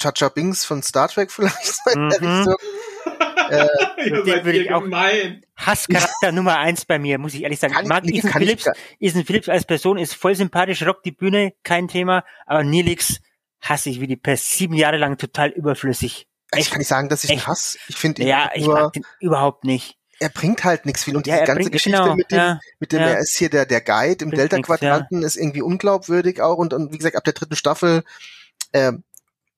[0.00, 2.36] Chacha Bings von Star Trek vielleicht so in der mhm.
[2.36, 2.56] Richtung.
[3.50, 5.44] äh, den würde ich auch gemein.
[5.56, 7.74] Hasscharakter Nummer eins bei mir, muss ich ehrlich sagen.
[7.80, 8.66] ich mag ich, Ethan Phillips.
[8.98, 12.24] Ethan Phillips als Person ist voll sympathisch, rockt die Bühne, kein Thema.
[12.46, 13.20] Aber Neelix
[13.60, 14.50] hasse ich wie die Pest.
[14.52, 16.26] Sieben Jahre lang total überflüssig.
[16.52, 16.66] Echt?
[16.66, 17.78] Ich kann nicht sagen, dass ich ihn hasse.
[17.88, 21.26] Ich finde ihn Ja, ich mag den überhaupt nicht er bringt halt nichts viel und
[21.26, 23.08] ja, die ganze Geschichte genau, mit dem, ja, mit dem ja.
[23.08, 26.92] er ist hier der der Guide im Delta Quadranten ist irgendwie unglaubwürdig auch und, und
[26.92, 28.04] wie gesagt ab der dritten Staffel
[28.72, 28.92] äh,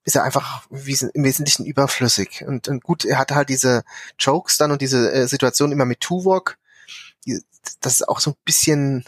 [0.05, 3.83] ist er einfach im Wesentlichen überflüssig und, und gut er hatte halt diese
[4.17, 6.57] Jokes dann und diese äh, Situation immer mit Tuvok
[7.81, 9.05] das ist auch so ein bisschen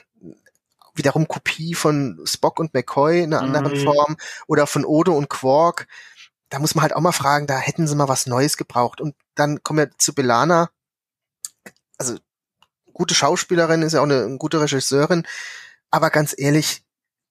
[0.93, 3.83] wiederum Kopie von Spock und McCoy in einer anderen Mhm.
[3.83, 5.87] Form oder von Odo und Quark.
[6.49, 9.01] Da muss man halt auch mal fragen, da hätten sie mal was Neues gebraucht.
[9.01, 10.69] Und dann kommen wir zu Belana.
[11.97, 12.17] Also
[12.93, 15.25] gute Schauspielerin, ist ja auch eine, eine gute Regisseurin.
[15.91, 16.83] Aber ganz ehrlich,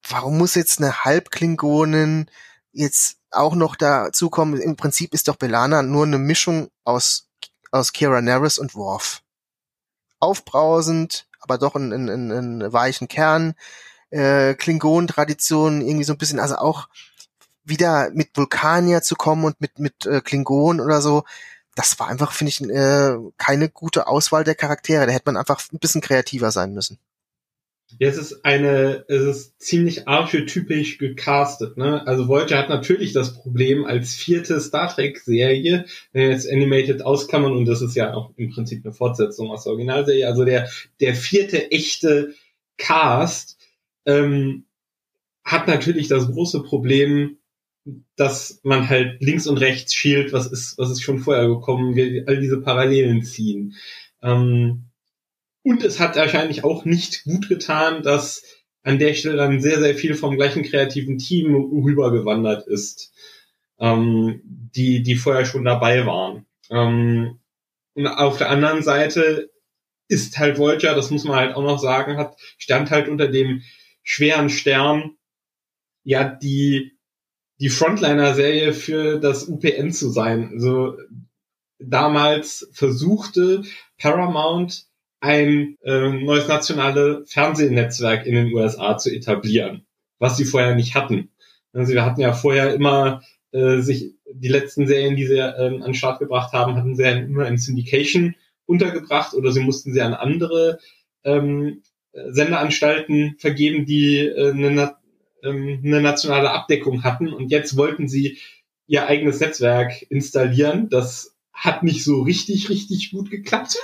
[0.08, 2.30] warum muss jetzt eine Halbklingonin
[2.72, 4.60] jetzt auch noch dazukommen?
[4.60, 7.28] Im Prinzip ist doch Belana nur eine Mischung aus,
[7.70, 9.22] aus Kira Nerys und Worf.
[10.20, 13.54] Aufbrausend, aber doch in, in, in, in weichen Kern,
[14.10, 16.88] äh, Klingonen-Tradition, irgendwie so ein bisschen, also auch
[17.64, 21.24] wieder mit Vulkanier zu kommen und mit, mit äh, Klingonen oder so,
[21.76, 25.06] das war einfach, finde ich, äh, keine gute Auswahl der Charaktere.
[25.06, 26.98] Da hätte man einfach ein bisschen kreativer sein müssen.
[27.98, 32.04] Ja, es ist eine, es ist ziemlich archetypisch gecastet, ne?
[32.06, 37.02] Also Voyager hat natürlich das Problem als vierte Star Trek Serie, wenn wir jetzt Animated
[37.02, 40.68] ausklammern und das ist ja auch im Prinzip eine Fortsetzung aus der Originalserie, also der,
[41.00, 42.34] der vierte echte
[42.78, 43.58] Cast,
[44.06, 44.64] ähm,
[45.44, 47.36] hat natürlich das große Problem,
[48.16, 52.24] dass man halt links und rechts schielt, was ist, was ist schon vorher gekommen, wir
[52.26, 53.74] all diese Parallelen ziehen.
[54.22, 54.84] Ähm,
[55.62, 58.42] und es hat wahrscheinlich auch nicht gut getan, dass
[58.82, 63.12] an der Stelle dann sehr, sehr viel vom gleichen kreativen Team rübergewandert ist,
[63.78, 66.46] ähm, die, die vorher schon dabei waren.
[66.70, 67.40] Ähm,
[67.94, 69.50] und auf der anderen Seite
[70.08, 73.62] ist halt Voyager, das muss man halt auch noch sagen, hat, stand halt unter dem
[74.02, 75.16] schweren Stern,
[76.02, 76.93] ja, die,
[77.60, 80.50] die Frontliner-Serie für das UPN zu sein.
[80.52, 80.96] Also
[81.78, 83.62] damals versuchte
[83.98, 84.86] Paramount
[85.20, 89.86] ein äh, neues nationale Fernsehnetzwerk in den USA zu etablieren,
[90.18, 91.30] was sie vorher nicht hatten.
[91.72, 95.80] Also wir hatten ja vorher immer äh, sich die letzten Serien, die sie äh, an
[95.80, 98.34] den Start gebracht haben, hatten sie ja immer in Syndication
[98.66, 100.78] untergebracht oder sie mussten sie an andere
[101.24, 104.96] ähm, Sendeanstalten vergeben, die äh, eine,
[105.44, 107.32] ähm, eine nationale Abdeckung hatten.
[107.32, 108.38] Und jetzt wollten sie
[108.86, 110.88] ihr eigenes Netzwerk installieren.
[110.88, 113.78] Das hat nicht so richtig, richtig gut geklappt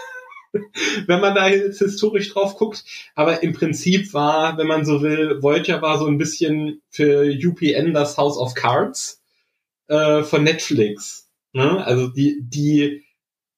[1.06, 2.84] wenn man da jetzt historisch drauf guckt.
[3.14, 7.94] Aber im Prinzip war, wenn man so will, Voyager war so ein bisschen für UPN
[7.94, 9.22] das House of Cards
[9.88, 11.28] äh, von Netflix.
[11.52, 11.84] Ne?
[11.84, 13.04] Also die, die,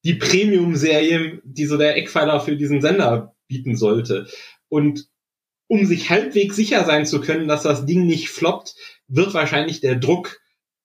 [0.03, 4.27] die Premium-Serie, die so der Eckpfeiler für diesen Sender bieten sollte.
[4.69, 5.07] Und
[5.67, 8.75] um sich halbwegs sicher sein zu können, dass das Ding nicht floppt,
[9.07, 10.39] wird wahrscheinlich der Druck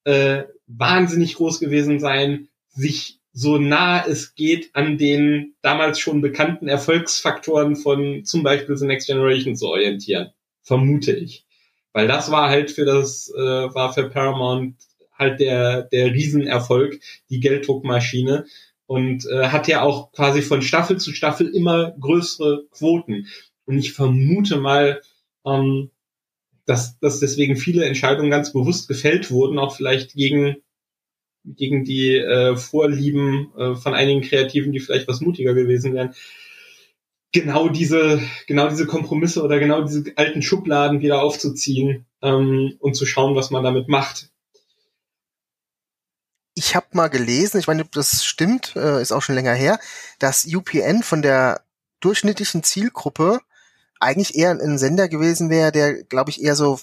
[0.04, 6.66] äh, wahnsinnig groß gewesen sein, sich so nah es geht an den damals schon bekannten
[6.66, 10.30] Erfolgsfaktoren von zum Beispiel The Next Generation zu orientieren.
[10.62, 11.44] Vermute ich.
[11.92, 14.76] Weil das war halt für das, äh, war für Paramount
[15.16, 18.46] halt der, der Riesenerfolg, die Gelddruckmaschine.
[18.86, 23.26] Und äh, hat ja auch quasi von Staffel zu Staffel immer größere Quoten.
[23.68, 25.02] Und ich vermute mal,
[25.44, 25.90] ähm,
[26.64, 30.56] dass, dass deswegen viele Entscheidungen ganz bewusst gefällt wurden, auch vielleicht gegen
[31.44, 36.14] gegen die äh, Vorlieben äh, von einigen Kreativen, die vielleicht was mutiger gewesen wären,
[37.32, 43.06] genau diese, genau diese Kompromisse oder genau diese alten Schubladen wieder aufzuziehen ähm, und zu
[43.06, 44.30] schauen, was man damit macht.
[46.54, 49.78] Ich habe mal gelesen, ich meine, das stimmt, äh, ist auch schon länger her,
[50.18, 51.62] dass UPN von der
[52.00, 53.40] durchschnittlichen Zielgruppe
[54.00, 56.78] eigentlich eher ein Sender gewesen wäre, der, glaube ich, eher so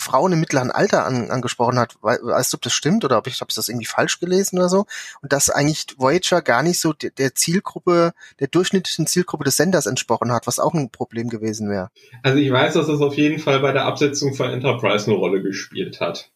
[0.00, 1.96] Frauen im mittleren Alter an, angesprochen hat.
[2.00, 4.86] Weißt du, ob das stimmt oder ob ich, ich das irgendwie falsch gelesen oder so?
[5.22, 9.86] Und dass eigentlich Voyager gar nicht so der, der Zielgruppe, der durchschnittlichen Zielgruppe des Senders
[9.86, 11.90] entsprochen hat, was auch ein Problem gewesen wäre.
[12.22, 15.42] Also ich weiß, dass das auf jeden Fall bei der Absetzung von Enterprise eine Rolle
[15.42, 16.30] gespielt hat.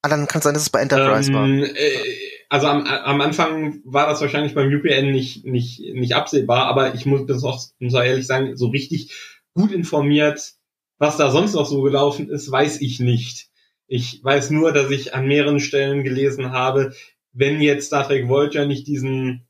[0.00, 1.46] Ah, dann kann es sein, dass es bei Enterprise ähm, war.
[1.46, 6.94] Äh, also am, am Anfang war das wahrscheinlich beim UPN nicht, nicht, nicht absehbar, aber
[6.94, 9.10] ich muss das auch, muss auch ehrlich sagen, so richtig
[9.54, 10.52] gut informiert,
[10.98, 13.48] was da sonst noch so gelaufen ist, weiß ich nicht.
[13.86, 16.92] Ich weiß nur, dass ich an mehreren Stellen gelesen habe,
[17.32, 19.48] wenn jetzt Star Trek Voyager nicht diesen,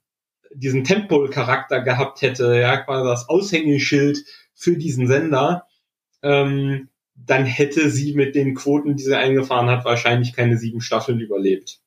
[0.54, 5.66] diesen Temple-Charakter gehabt hätte, ja, quasi das Aushängeschild für diesen Sender,
[6.22, 11.18] ähm, dann hätte sie mit den Quoten, die sie eingefahren hat, wahrscheinlich keine sieben Staffeln
[11.18, 11.81] überlebt.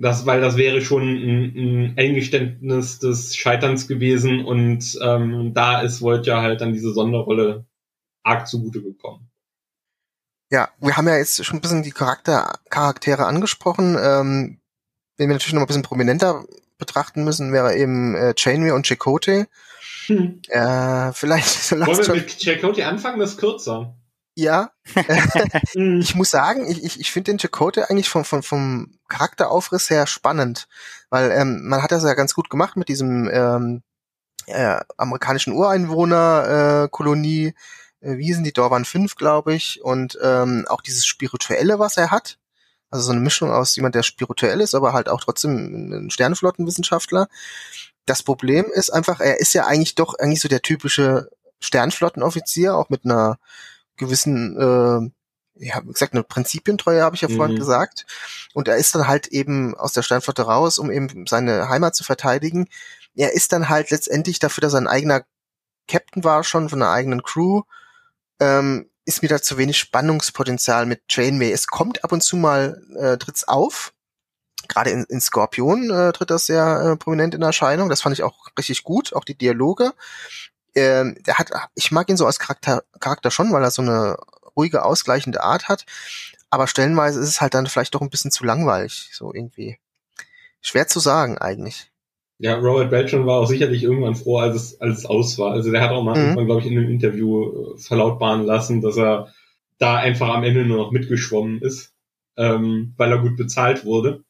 [0.00, 6.00] Das, weil das wäre schon ein, ein Eingeständnis des Scheiterns gewesen und ähm, da ist
[6.00, 7.66] Voyager halt dann diese Sonderrolle
[8.22, 9.30] arg zugute gekommen.
[10.50, 13.96] Ja, wir haben ja jetzt schon ein bisschen die Charakter, Charaktere angesprochen.
[14.00, 14.60] Ähm,
[15.16, 16.44] wenn wir natürlich noch ein bisschen prominenter
[16.78, 19.46] betrachten müssen, wäre eben äh, Janeway und Chakotay.
[20.06, 20.40] Hm.
[20.48, 23.20] Äh, vielleicht so Wollen wir mit Chakotay anfangen?
[23.20, 23.94] Das ist kürzer.
[24.34, 24.70] Ja.
[25.74, 30.06] ich muss sagen, ich, ich, ich finde den Chakotay eigentlich vom, vom, vom Charakteraufriss her
[30.06, 30.68] spannend,
[31.10, 33.82] weil ähm, man hat das ja ganz gut gemacht mit diesem ähm,
[34.46, 37.54] äh, amerikanischen Ureinwohner-Kolonie,
[38.00, 42.10] äh, wie sind die Dorban 5, glaube ich, und ähm, auch dieses Spirituelle, was er
[42.10, 42.38] hat.
[42.90, 47.28] Also so eine Mischung aus jemand, der spirituell ist, aber halt auch trotzdem ein Sternflottenwissenschaftler.
[48.04, 52.88] Das Problem ist einfach, er ist ja eigentlich doch eigentlich so der typische Sternflottenoffizier, auch
[52.88, 53.38] mit einer
[54.00, 57.58] gewissen, äh, ja, wie gesagt, eine Prinzipientreue, habe ich ja vorhin Mhm.
[57.60, 58.06] gesagt.
[58.54, 62.02] Und er ist dann halt eben aus der Sternflotte raus, um eben seine Heimat zu
[62.02, 62.66] verteidigen.
[63.14, 65.24] Er ist dann halt letztendlich dafür, dass er ein eigener
[65.86, 67.62] Captain war schon von einer eigenen Crew,
[68.40, 71.52] ähm, ist mir da zu wenig Spannungspotenzial mit Janeway.
[71.52, 73.92] Es kommt ab und zu mal, äh, tritt's auf.
[74.68, 77.88] Gerade in, in Skorpion äh, tritt das sehr äh, prominent in Erscheinung.
[77.88, 79.92] Das fand ich auch richtig gut, auch die Dialoge.
[80.74, 84.16] Ähm, der hat, ich mag ihn so als Charakter, Charakter schon, weil er so eine
[84.56, 85.86] ruhige, ausgleichende Art hat.
[86.50, 89.78] Aber stellenweise ist es halt dann vielleicht doch ein bisschen zu langweilig, so irgendwie.
[90.60, 91.90] Schwer zu sagen eigentlich.
[92.38, 95.52] Ja, Robert Beltran war auch sicherlich irgendwann froh, als es, als es aus war.
[95.52, 96.22] Also der hat auch mal Mhm.
[96.24, 99.32] irgendwann, glaube ich, in einem Interview äh, verlautbaren lassen, dass er
[99.78, 101.92] da einfach am Ende nur noch mitgeschwommen ist,
[102.36, 104.24] ähm, weil er gut bezahlt wurde.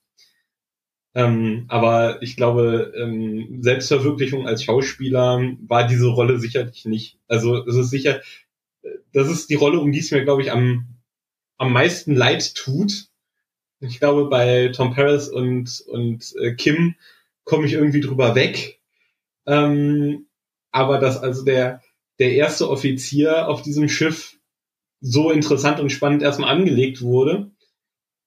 [1.14, 7.18] Ähm, aber ich glaube, ähm, Selbstverwirklichung als Schauspieler war diese Rolle sicherlich nicht.
[7.26, 8.20] Also es ist sicher,
[9.12, 10.86] das ist die Rolle, um die es mir, glaube ich, am,
[11.58, 13.08] am meisten leid tut.
[13.80, 16.94] Ich glaube, bei Tom Paris und, und äh, Kim
[17.44, 18.80] komme ich irgendwie drüber weg.
[19.46, 20.26] Ähm,
[20.70, 21.82] aber dass also der,
[22.18, 24.38] der erste Offizier auf diesem Schiff
[25.00, 27.50] so interessant und spannend erstmal angelegt wurde,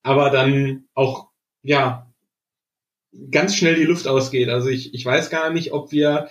[0.02, 1.30] aber dann auch,
[1.62, 2.13] ja,
[3.32, 4.50] ganz schnell die Luft ausgeht.
[4.50, 6.30] Also ich, ich weiß gar nicht, ob wir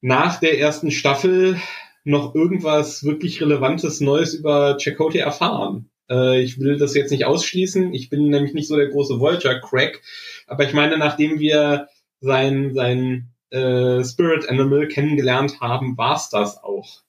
[0.00, 1.60] nach der ersten Staffel
[2.04, 5.90] noch irgendwas wirklich Relevantes Neues über Chakotay erfahren.
[6.10, 7.92] Äh, ich will das jetzt nicht ausschließen.
[7.92, 10.00] Ich bin nämlich nicht so der große Voyager-Crack.
[10.46, 11.88] Aber ich meine, nachdem wir
[12.20, 17.02] sein, sein äh, Spirit Animal kennengelernt haben, war's das auch.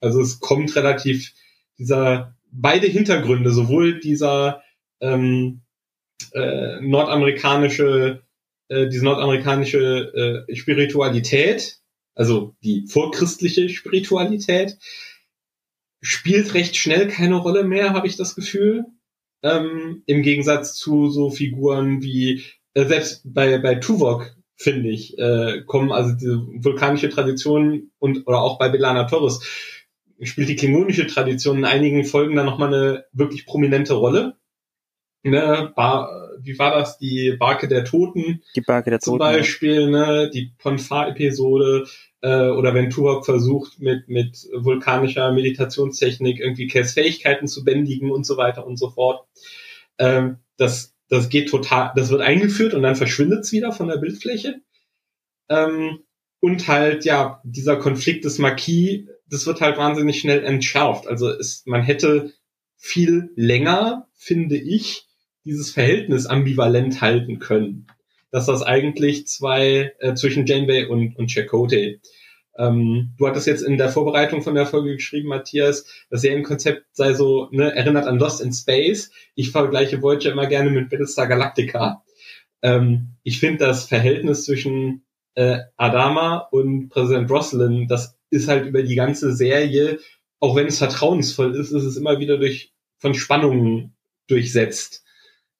[0.00, 1.32] Also es kommt relativ
[1.78, 4.62] dieser beide Hintergründe, sowohl dieser
[5.00, 5.62] ähm,
[6.32, 8.22] äh, nordamerikanische,
[8.68, 11.78] äh, diese nordamerikanische äh, Spiritualität,
[12.14, 14.78] also die vorchristliche Spiritualität,
[16.00, 18.86] spielt recht schnell keine Rolle mehr, habe ich das Gefühl.
[19.42, 22.42] Ähm, Im Gegensatz zu so Figuren wie,
[22.74, 28.42] äh, selbst bei, bei Tuvok, finde ich, äh, kommen also diese vulkanische Tradition und oder
[28.42, 29.40] auch bei Belana Torres
[30.22, 34.36] spielt die klingonische Tradition in einigen Folgen dann nochmal eine wirklich prominente Rolle.
[35.22, 36.96] Ne, Bar, wie war das?
[36.98, 39.32] Die Barke der Toten Die Barke der zum Toten.
[39.32, 41.86] Beispiel, ne, die Ponfar-Episode,
[42.22, 48.24] äh, oder wenn Tuvok versucht, mit, mit vulkanischer Meditationstechnik irgendwie Kes Fähigkeiten zu bändigen und
[48.24, 49.26] so weiter und so fort.
[49.98, 53.98] Ähm, das, das geht total, das wird eingeführt und dann verschwindet es wieder von der
[53.98, 54.60] Bildfläche.
[55.50, 56.00] Ähm,
[56.40, 61.06] und halt, ja, dieser Konflikt des Marquis, das wird halt wahnsinnig schnell entschärft.
[61.06, 62.32] Also es, man hätte
[62.76, 65.06] viel länger, finde ich,
[65.44, 67.86] dieses Verhältnis ambivalent halten können.
[68.30, 72.00] Dass das eigentlich zwei äh, zwischen Janeway und, und Chakotay.
[72.56, 77.14] Ähm, du hattest jetzt in der Vorbereitung von der Folge geschrieben, Matthias, das Serienkonzept sei
[77.14, 79.10] so, ne, erinnert an Lost in Space.
[79.34, 82.04] Ich vergleiche Voyager immer gerne mit Battlestar Galactica.
[82.62, 88.82] Ähm, ich finde das Verhältnis zwischen äh, Adama und Präsident Roslin, das ist halt über
[88.82, 89.98] die ganze Serie,
[90.38, 95.04] auch wenn es vertrauensvoll ist, ist es immer wieder durch von Spannungen durchsetzt,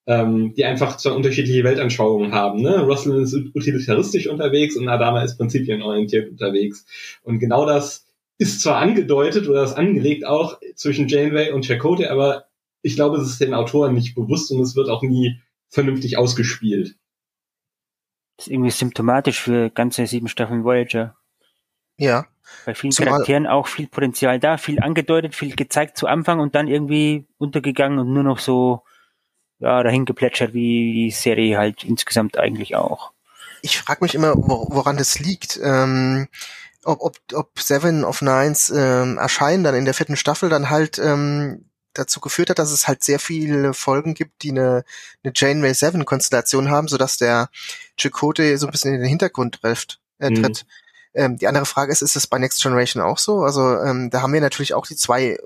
[0.07, 2.63] ähm, die einfach zwei unterschiedliche Weltanschauungen haben.
[2.63, 2.81] Ne?
[2.81, 6.87] Roslin ist utilitaristisch unterwegs und Adama ist prinzipienorientiert unterwegs.
[7.23, 8.07] Und genau das
[8.39, 12.47] ist zwar angedeutet oder ist angelegt auch zwischen Janeway und Chakotay, aber
[12.83, 16.97] ich glaube, es ist den Autoren nicht bewusst und es wird auch nie vernünftig ausgespielt.
[18.37, 21.15] Das ist irgendwie symptomatisch für ganze sieben Staffeln Voyager.
[21.99, 22.27] Ja.
[22.65, 26.55] Bei vielen Zumal- Charakteren auch viel Potenzial da, viel angedeutet, viel gezeigt zu Anfang und
[26.55, 28.83] dann irgendwie untergegangen und nur noch so,
[29.61, 33.13] ja, dahin geplätschert, wie die Serie halt insgesamt eigentlich auch.
[33.63, 35.61] Ich frage mich immer, wo, woran das liegt.
[35.63, 36.29] Ähm,
[36.85, 40.99] ob, ob, ob Seven of Nines ähm, Erscheinen dann in der vierten Staffel dann halt
[40.99, 44.85] ähm, dazu geführt hat, dass es halt sehr viele Folgen gibt, die eine,
[45.23, 47.51] eine Janeway Seven Konstellation haben, sodass der
[47.99, 50.43] Chakotay so ein bisschen in den Hintergrund trifft, äh, Mhm.
[50.43, 50.65] tritt.
[51.13, 53.43] Ähm, die andere Frage ist, ist das bei Next Generation auch so?
[53.43, 55.37] Also ähm, da haben wir natürlich auch die zwei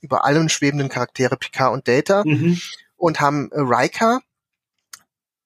[0.00, 2.58] über allem schwebenden Charaktere Picard und Data Mhm.
[2.98, 4.20] Und haben äh, Riker,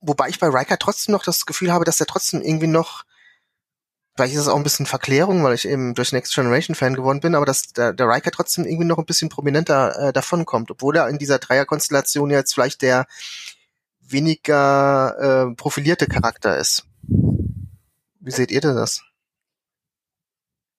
[0.00, 3.05] wobei ich bei Riker trotzdem noch das Gefühl habe, dass er trotzdem irgendwie noch,
[4.16, 7.20] vielleicht ist es auch ein bisschen Verklärung, weil ich eben durch Next Generation Fan geworden
[7.20, 10.96] bin, aber dass der, der Riker trotzdem irgendwie noch ein bisschen prominenter äh, davonkommt, obwohl
[10.96, 13.07] er in dieser Dreierkonstellation jetzt vielleicht der
[14.00, 16.84] weniger äh, profilierte Charakter ist.
[18.20, 19.03] Wie seht ihr denn das?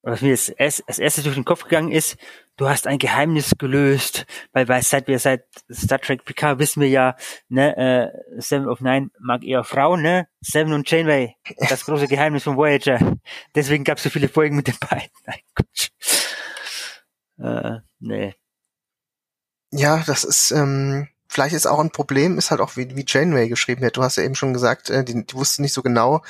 [0.02, 2.18] Was mir erst, als erstes durch den Kopf gegangen ist,
[2.58, 6.90] du hast ein Geheimnis gelöst, weil, weil seit wir seit Star Trek Picard wissen wir
[6.90, 7.16] ja,
[7.50, 10.28] ne, äh, Seven of Nine mag eher Frauen, ne?
[10.42, 11.36] Seven und Janeway,
[11.70, 13.18] das große Geheimnis von Voyager.
[13.56, 15.10] Deswegen gab es so viele Folgen mit den beiden.
[15.26, 15.90] Nein, Quatsch.
[17.40, 18.36] Äh, nee.
[19.72, 23.50] Ja, das ist, ähm, vielleicht ist auch ein Problem, ist halt auch wie, wie Janeway
[23.50, 23.98] geschrieben hat.
[23.98, 26.22] Du hast ja eben schon gesagt, äh, die, die wusste nicht so genau,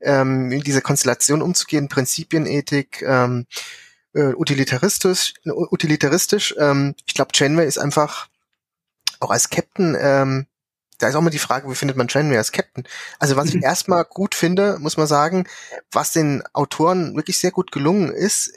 [0.00, 3.46] ähm, mit dieser Konstellation umzugehen, Prinzipienethik, ähm,
[4.14, 6.54] äh, utilitaristisch, utilitaristisch.
[6.58, 8.28] Ähm, ich glaube, Janeway ist einfach
[9.20, 10.46] auch als Captain, ähm,
[10.98, 12.84] da ist auch mal die Frage, wie findet man Janeway als Captain?
[13.18, 15.48] Also was ich erstmal gut finde, muss man sagen,
[15.90, 18.52] was den Autoren wirklich sehr gut gelungen ist,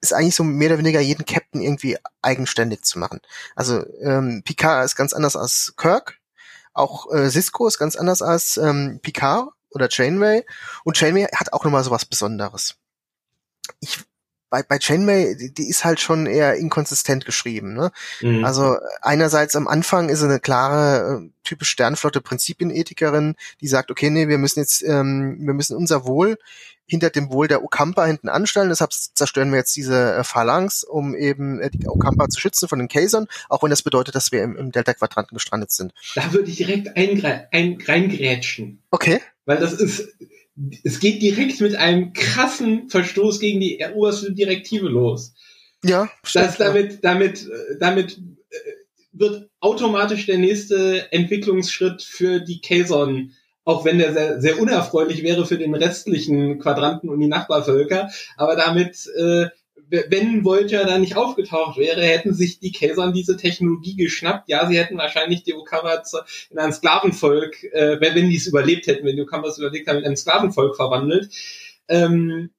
[0.00, 3.20] ist eigentlich so mehr oder weniger jeden Captain irgendwie eigenständig zu machen.
[3.54, 6.18] Also ähm, Picard ist ganz anders als Kirk,
[6.72, 10.44] auch äh, Cisco ist ganz anders als ähm, Picard oder Janeway
[10.84, 12.76] und Janeway hat auch nochmal so was Besonderes.
[13.80, 14.04] Ich
[14.50, 17.74] bei, bei Chainway, die, die ist halt schon eher inkonsistent geschrieben.
[17.74, 17.90] Ne?
[18.20, 18.44] Mhm.
[18.44, 24.10] Also einerseits am Anfang ist sie eine klare, äh, typisch Sternflotte Prinzipienethikerin, die sagt, okay,
[24.10, 26.38] nee, wir müssen jetzt, ähm, wir müssen unser Wohl
[26.86, 28.68] hinter dem Wohl der Okampa hinten anstellen.
[28.68, 32.78] Deshalb zerstören wir jetzt diese äh, Phalanx, um eben äh, die Okampa zu schützen von
[32.78, 35.92] den Kasern, auch wenn das bedeutet, dass wir im, im Delta-Quadranten gestrandet sind.
[36.14, 38.82] Da würde ich direkt ein, ein, reingrätschen.
[38.90, 39.20] Okay.
[39.44, 40.16] Weil das ist,
[40.84, 45.34] es geht direkt mit einem krassen Verstoß gegen die oberste Direktive los.
[45.84, 47.48] Ja, stimmt, das damit, damit,
[47.78, 48.18] damit
[48.50, 48.56] äh,
[49.12, 53.32] wird automatisch der nächste Entwicklungsschritt für die Kazon,
[53.64, 58.56] auch wenn der sehr, sehr unerfreulich wäre für den restlichen Quadranten und die Nachbarvölker, aber
[58.56, 59.46] damit äh,
[59.88, 64.48] wenn Voyager da nicht aufgetaucht wäre, hätten sich die Kaisern diese Technologie geschnappt.
[64.48, 66.02] Ja, sie hätten wahrscheinlich die Okama
[66.50, 69.98] in ein Sklavenvolk, äh, wenn, die es überlebt hätten, wenn die Okama es überlegt haben,
[69.98, 71.30] in ein Sklavenvolk verwandelt.
[71.88, 72.50] Ähm,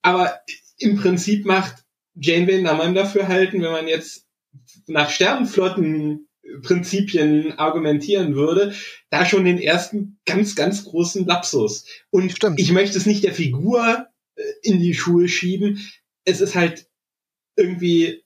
[0.00, 0.40] aber
[0.78, 4.26] im Prinzip macht Janeway nach meinem Dafürhalten, wenn man jetzt
[4.86, 6.28] nach Sternenflotten
[6.62, 8.74] Prinzipien argumentieren würde,
[9.10, 11.86] da schon den ersten ganz, ganz großen Lapsus.
[12.10, 12.58] Und Stimmt.
[12.58, 15.80] ich möchte es nicht der Figur äh, in die Schuhe schieben,
[16.24, 16.86] es ist halt
[17.56, 18.22] irgendwie,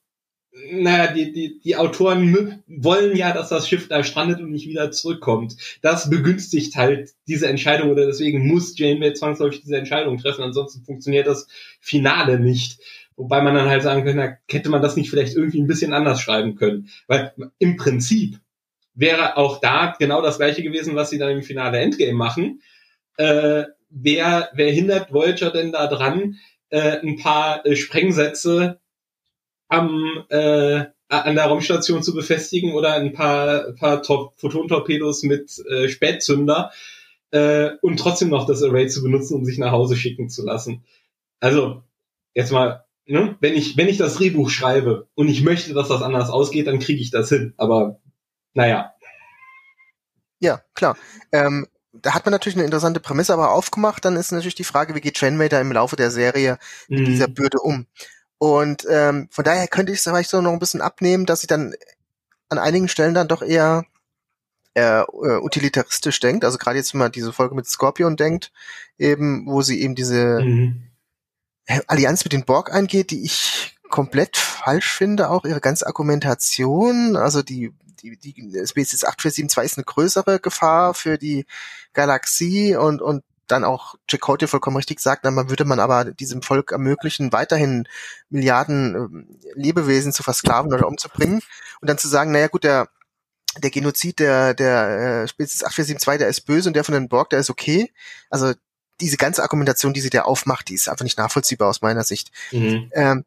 [0.70, 4.90] naja, die, die, die Autoren wollen ja, dass das Schiff da strandet und nicht wieder
[4.90, 5.56] zurückkommt.
[5.82, 11.26] Das begünstigt halt diese Entscheidung oder deswegen muss Janeway zwangsläufig diese Entscheidung treffen, ansonsten funktioniert
[11.26, 11.48] das
[11.80, 12.80] Finale nicht.
[13.16, 16.20] Wobei man dann halt sagen könnte, hätte man das nicht vielleicht irgendwie ein bisschen anders
[16.20, 16.90] schreiben können.
[17.06, 18.38] Weil im Prinzip
[18.94, 22.60] wäre auch da genau das gleiche gewesen, was sie dann im Finale Endgame machen.
[23.16, 26.36] Äh, wer, wer hindert Voyager denn da dran,
[26.70, 28.80] äh, ein paar äh, Sprengsätze
[29.68, 36.72] am äh, an der Raumstation zu befestigen oder ein paar, paar Photontorpedos mit äh, Spätzünder
[37.30, 40.84] äh, und trotzdem noch das Array zu benutzen, um sich nach Hause schicken zu lassen.
[41.38, 41.82] Also
[42.34, 46.02] jetzt mal, ne, wenn ich wenn ich das Drehbuch schreibe und ich möchte, dass das
[46.02, 47.54] anders ausgeht, dann kriege ich das hin.
[47.56, 48.00] Aber
[48.54, 48.92] naja.
[50.40, 50.96] Ja, klar.
[51.32, 51.66] Ähm,
[52.02, 54.04] da hat man natürlich eine interessante Prämisse aber aufgemacht.
[54.04, 57.04] Dann ist natürlich die Frage, wie geht Janeway da im Laufe der Serie mit mhm.
[57.06, 57.86] dieser Bürde um?
[58.38, 61.46] Und ähm, von daher könnte ich es vielleicht so noch ein bisschen abnehmen, dass sie
[61.46, 61.74] dann
[62.48, 63.86] an einigen Stellen dann doch eher
[64.74, 65.02] äh,
[65.40, 66.44] utilitaristisch denkt.
[66.44, 68.52] Also gerade jetzt, wenn man diese Folge mit Scorpion denkt,
[68.98, 70.82] eben, wo sie eben diese mhm.
[71.86, 77.42] Allianz mit den Borg eingeht, die ich komplett falsch finde, auch ihre ganze Argumentation, also
[77.42, 78.32] die die, die
[78.66, 81.46] Spezies 8472 ist eine größere Gefahr für die
[81.92, 86.04] Galaxie und, und dann auch Jack Holte vollkommen richtig sagt, na, man würde man aber
[86.04, 87.88] diesem Volk ermöglichen, weiterhin
[88.28, 91.40] Milliarden äh, Lebewesen zu versklaven oder umzubringen
[91.80, 92.88] und dann zu sagen, naja gut, der
[93.58, 97.30] der Genozid der der äh, Spezies 8472, der ist böse und der von den Borg,
[97.30, 97.92] der ist okay.
[98.30, 98.52] Also
[99.00, 102.30] diese ganze Argumentation, die sie da aufmacht, die ist einfach nicht nachvollziehbar aus meiner Sicht.
[102.50, 102.90] Mhm.
[102.92, 103.24] Ähm,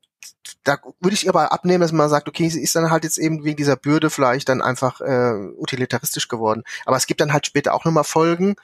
[0.63, 3.43] da würde ich aber abnehmen, dass man sagt, okay, sie ist dann halt jetzt eben
[3.43, 6.63] wegen dieser Bürde vielleicht dann einfach äh, utilitaristisch geworden.
[6.85, 8.55] Aber es gibt dann halt später auch nochmal Folgen,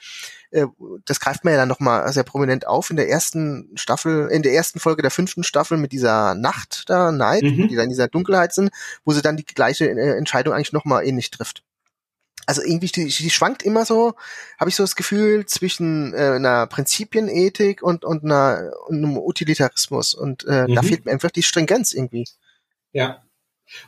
[0.50, 0.66] äh,
[1.04, 4.52] das greift man ja dann nochmal sehr prominent auf in der ersten Staffel, in der
[4.52, 7.68] ersten Folge der fünften Staffel mit dieser Nacht da, Night, mhm.
[7.68, 8.70] die da in dieser Dunkelheit sind,
[9.04, 11.62] wo sie dann die gleiche äh, Entscheidung eigentlich nochmal ähnlich trifft
[12.46, 14.14] also irgendwie, die, die schwankt immer so,
[14.58, 20.14] habe ich so das Gefühl, zwischen äh, einer Prinzipienethik und, und, einer, und einem Utilitarismus.
[20.14, 20.74] Und äh, mhm.
[20.76, 22.24] da fehlt mir einfach die Stringenz irgendwie.
[22.92, 23.22] Ja.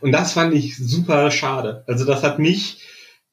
[0.00, 1.84] Und das fand ich super schade.
[1.86, 2.82] Also das hat mich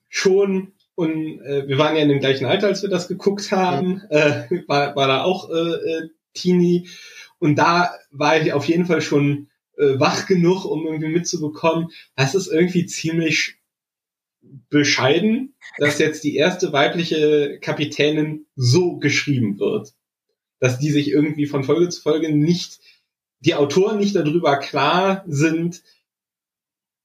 [0.10, 3.94] schon, und äh, wir waren ja in dem gleichen Alter, als wir das geguckt haben,
[3.94, 4.02] mhm.
[4.10, 6.88] äh, war, war da auch äh, äh, Teenie.
[7.40, 12.36] Und da war ich auf jeden Fall schon äh, wach genug, um irgendwie mitzubekommen, das
[12.36, 13.58] ist irgendwie ziemlich
[14.70, 19.94] bescheiden, dass jetzt die erste weibliche Kapitänin so geschrieben wird.
[20.60, 22.80] Dass die sich irgendwie von Folge zu Folge nicht
[23.40, 25.84] die Autoren nicht darüber klar sind,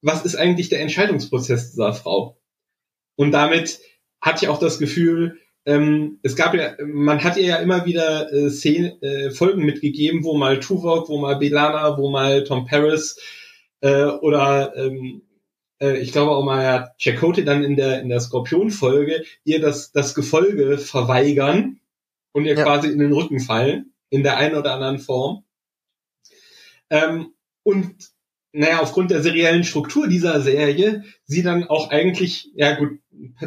[0.03, 2.39] was ist eigentlich der Entscheidungsprozess dieser Frau.
[3.17, 3.81] Und damit
[4.21, 8.33] hatte ich auch das Gefühl, ähm, es gab ja, man hat ihr ja immer wieder
[8.33, 13.19] äh, Szenen, äh, Folgen mitgegeben, wo mal Tuvok, wo mal Belana, wo mal Tom Paris
[13.83, 15.23] äh, oder ähm,
[15.81, 19.93] äh, ich glaube auch mal ja, Chakotay dann in der in der Skorpion-Folge ihr das
[19.93, 21.81] das Gefolge verweigern
[22.33, 22.63] und ihr ja.
[22.63, 25.45] quasi in den Rücken fallen in der einen oder anderen Form.
[26.91, 27.95] Ähm, und
[28.53, 32.99] naja, aufgrund der seriellen Struktur dieser Serie, sie dann auch eigentlich, ja gut,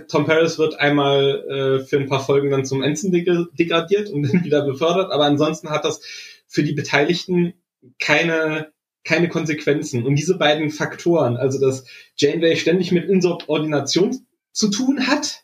[0.08, 4.46] Tom Paris wird einmal äh, für ein paar Folgen dann zum Ensign degradiert und dann
[4.46, 6.02] wieder befördert, aber ansonsten hat das
[6.48, 7.54] für die Beteiligten
[8.00, 8.72] keine
[9.04, 10.06] keine Konsequenzen.
[10.06, 11.86] Und diese beiden Faktoren, also dass
[12.16, 15.44] Janeway ständig mit Insubordination zu tun hat,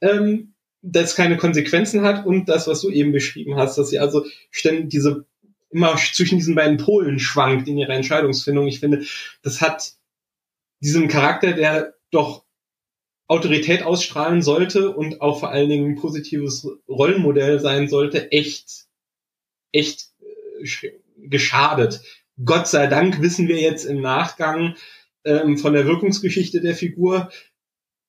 [0.00, 4.26] ähm, das keine Konsequenzen hat und das, was du eben beschrieben hast, dass sie also
[4.50, 5.24] ständig diese
[5.70, 8.68] immer zwischen diesen beiden Polen schwankt in ihrer Entscheidungsfindung.
[8.68, 9.04] Ich finde,
[9.42, 9.94] das hat
[10.80, 12.44] diesen Charakter, der doch
[13.26, 18.86] Autorität ausstrahlen sollte und auch vor allen Dingen ein positives Rollenmodell sein sollte, echt,
[19.72, 22.02] echt äh, geschadet.
[22.42, 24.74] Gott sei Dank wissen wir jetzt im Nachgang
[25.24, 27.30] ähm, von der Wirkungsgeschichte der Figur,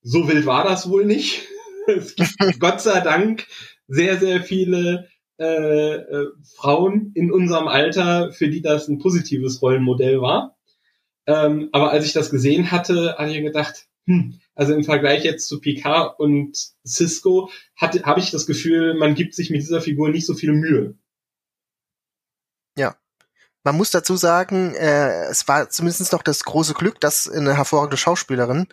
[0.01, 1.43] so wild war das wohl nicht.
[1.87, 3.47] es gibt Gott sei Dank
[3.87, 10.21] sehr, sehr viele äh, äh, Frauen in unserem Alter, für die das ein positives Rollenmodell
[10.21, 10.57] war.
[11.27, 15.47] Ähm, aber als ich das gesehen hatte, habe ich gedacht, hm, also im Vergleich jetzt
[15.47, 20.25] zu Picard und Cisco habe ich das Gefühl, man gibt sich mit dieser Figur nicht
[20.25, 20.95] so viel Mühe.
[23.65, 27.97] Man muss dazu sagen, äh, es war zumindest noch das große Glück, dass eine hervorragende
[27.97, 28.67] Schauspielerin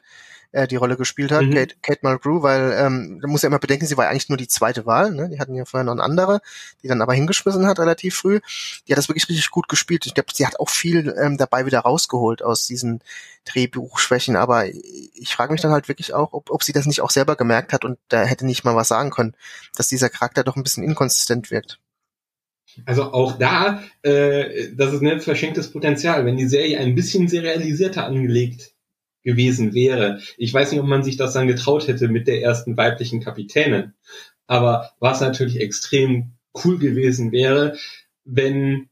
[0.53, 1.55] äh, die Rolle gespielt hat, mhm.
[1.55, 4.49] Kate, Kate Mulgrew, weil ähm, da muss ja immer bedenken, sie war eigentlich nur die
[4.49, 5.13] zweite Wahl.
[5.13, 5.31] Ne?
[5.31, 6.43] Die hatten ja vorher noch eine andere,
[6.83, 8.41] die dann aber hingeschmissen hat relativ früh.
[8.87, 10.05] Die hat das wirklich richtig gut gespielt.
[10.05, 13.01] Ich glaube, sie hat auch viel ähm, dabei wieder rausgeholt aus diesen
[13.47, 14.37] Drehbuchschwächen.
[14.37, 17.35] Aber ich frage mich dann halt wirklich auch, ob, ob sie das nicht auch selber
[17.35, 19.35] gemerkt hat und da hätte nicht mal was sagen können,
[19.75, 21.79] dass dieser Charakter doch ein bisschen inkonsistent wirkt.
[22.87, 26.25] Also auch da, äh, das ist ein verschenktes Potenzial.
[26.25, 28.73] Wenn die Serie ein bisschen serialisierter angelegt
[29.23, 30.21] gewesen wäre.
[30.37, 33.93] Ich weiß nicht, ob man sich das dann getraut hätte mit der ersten weiblichen Kapitänin.
[34.47, 36.33] Aber was natürlich extrem
[36.65, 37.77] cool gewesen wäre,
[38.25, 38.89] wenn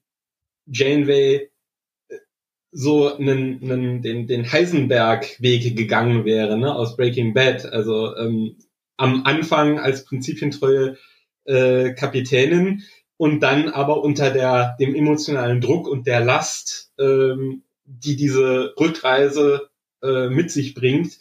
[0.67, 1.51] Janeway
[2.09, 2.17] äh,
[2.71, 7.67] so einen, einen, den, den Heisenberg-Weg gegangen wäre, ne, aus Breaking Bad.
[7.67, 8.57] Also ähm,
[8.97, 10.97] am Anfang als prinzipientreue
[11.45, 12.83] äh, Kapitänin
[13.21, 19.69] und dann aber unter der, dem emotionalen Druck und der Last, ähm, die diese Rückreise
[20.03, 21.19] äh, mit sich bringt,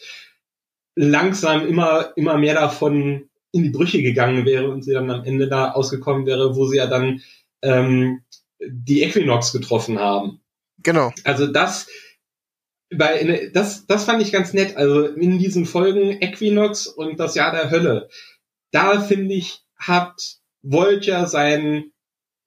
[0.95, 5.49] langsam immer, immer mehr davon in die Brüche gegangen wäre und sie dann am Ende
[5.49, 7.21] da ausgekommen wäre, wo sie ja dann
[7.61, 8.21] ähm,
[8.61, 10.39] die Equinox getroffen haben.
[10.81, 11.11] Genau.
[11.25, 11.87] Also das,
[12.91, 14.77] weil das, das fand ich ganz nett.
[14.77, 18.07] Also in diesen Folgen Equinox und das Jahr der Hölle,
[18.71, 21.91] da finde ich, hat Voyager sein,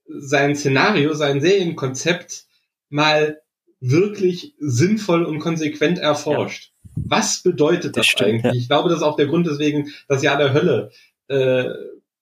[0.07, 2.47] sein Szenario, sein Serienkonzept
[2.89, 3.41] mal
[3.81, 6.73] wirklich sinnvoll und konsequent erforscht.
[6.85, 7.03] Ja.
[7.09, 8.45] Was bedeutet das, das stimmt, eigentlich?
[8.45, 8.61] Ja.
[8.61, 10.91] Ich glaube, das ist auch der Grund, weswegen das Jahr der Hölle
[11.29, 11.71] äh,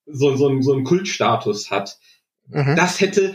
[0.06, 1.98] so, so, so einen Kultstatus hat.
[2.48, 2.76] Mhm.
[2.76, 3.34] Das hätte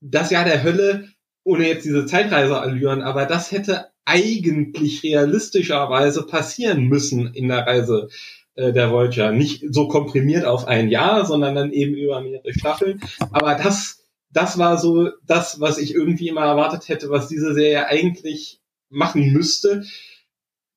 [0.00, 1.08] das Jahr der Hölle,
[1.44, 8.08] ohne jetzt diese Zeitreise allüren, aber das hätte eigentlich realistischerweise passieren müssen in der Reise
[8.54, 9.32] äh, der Voyager.
[9.32, 13.00] Nicht so komprimiert auf ein Jahr, sondern dann eben über mehrere Staffeln.
[13.32, 17.86] Aber das das war so das, was ich irgendwie immer erwartet hätte, was diese Serie
[17.86, 19.84] eigentlich machen müsste.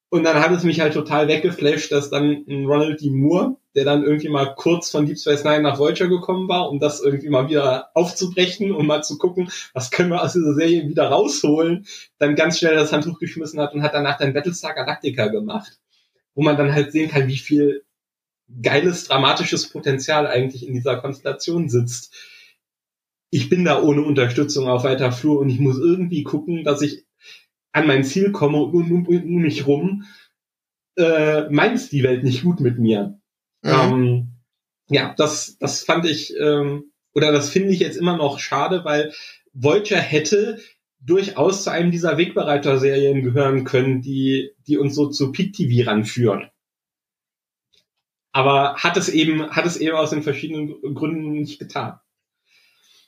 [0.10, 3.10] Und dann hat es mich halt total weggeflasht, dass dann ein Ronald D.
[3.10, 6.80] Moore, der dann irgendwie mal kurz von Deep Space Nine nach Voyager gekommen war, um
[6.80, 10.88] das irgendwie mal wieder aufzubrechen und mal zu gucken, was können wir aus dieser Serie
[10.88, 11.86] wieder rausholen,
[12.18, 15.80] dann ganz schnell das Handtuch geschmissen hat und hat danach dann Battlestar Galactica gemacht,
[16.36, 17.84] wo man dann halt sehen kann, wie viel
[18.62, 22.14] geiles, dramatisches Potenzial eigentlich in dieser Konstellation sitzt
[23.36, 27.04] ich bin da ohne Unterstützung auf weiter Flur und ich muss irgendwie gucken, dass ich
[27.74, 30.06] an mein Ziel komme und um, um mich rum
[30.98, 33.20] äh, meint die Welt nicht gut mit mir.
[33.62, 33.72] Mhm.
[33.72, 34.28] Ähm,
[34.88, 39.12] ja, das, das fand ich, ähm, oder das finde ich jetzt immer noch schade, weil
[39.52, 40.60] Voyager hätte
[41.06, 46.50] durchaus zu einem dieser Wegbereiter-Serien gehören können, die, die uns so zu Peak TV ranführen.
[48.32, 52.00] Aber hat es eben, hat es eben aus den verschiedenen Gründen nicht getan.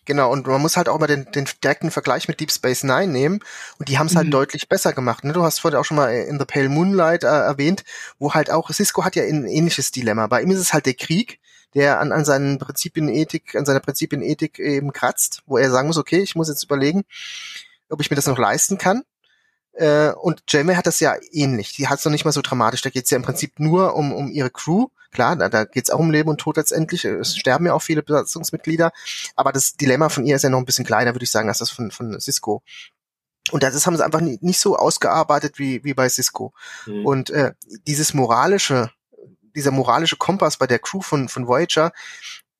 [0.05, 3.11] Genau, und man muss halt auch mal den, den direkten Vergleich mit Deep Space Nine
[3.11, 3.39] nehmen
[3.77, 4.31] und die haben es halt mhm.
[4.31, 5.25] deutlich besser gemacht.
[5.25, 5.33] Ne?
[5.33, 7.83] Du hast vorhin auch schon mal in The Pale Moonlight äh, erwähnt,
[8.17, 10.27] wo halt auch, Cisco hat ja ein ähnliches Dilemma.
[10.27, 11.41] Bei ihm ist es halt der Krieg,
[11.73, 15.87] der an, an seinen Prinzipien Ethik, an seiner Prinzipien Ethik eben kratzt, wo er sagen
[15.87, 17.03] muss, okay, ich muss jetzt überlegen,
[17.89, 19.03] ob ich mir das noch leisten kann.
[19.73, 21.73] Äh, und Jamie hat das ja ähnlich.
[21.73, 22.81] Die hat es noch nicht mal so dramatisch.
[22.81, 24.87] Da geht es ja im Prinzip nur um, um ihre Crew.
[25.11, 27.05] Klar, da, da geht es auch um Leben und Tod letztendlich.
[27.05, 28.91] Es sterben ja auch viele Besatzungsmitglieder.
[29.35, 31.59] Aber das Dilemma von ihr ist ja noch ein bisschen kleiner, würde ich sagen, als
[31.59, 32.63] das von, von Cisco.
[33.51, 36.53] Und das haben sie einfach nicht so ausgearbeitet wie, wie bei Cisco.
[36.85, 37.05] Mhm.
[37.05, 37.53] Und äh,
[37.87, 38.91] dieses moralische,
[39.55, 41.93] dieser moralische Kompass bei der Crew von, von Voyager,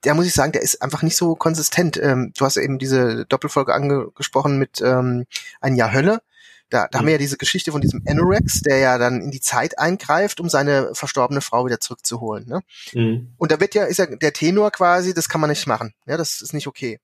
[0.03, 1.97] der muss ich sagen, der ist einfach nicht so konsistent.
[1.97, 5.25] Ähm, du hast ja eben diese Doppelfolge angesprochen mit ähm,
[5.61, 6.21] Ein Jahr Hölle.
[6.69, 6.99] Da, da mhm.
[6.99, 10.39] haben wir ja diese Geschichte von diesem Anorex, der ja dann in die Zeit eingreift,
[10.39, 12.47] um seine verstorbene Frau wieder zurückzuholen.
[12.47, 12.61] Ne?
[12.93, 13.33] Mhm.
[13.37, 15.93] Und da wird ja, ist ja der Tenor quasi, das kann man nicht machen.
[16.05, 16.99] Ja, das ist nicht okay.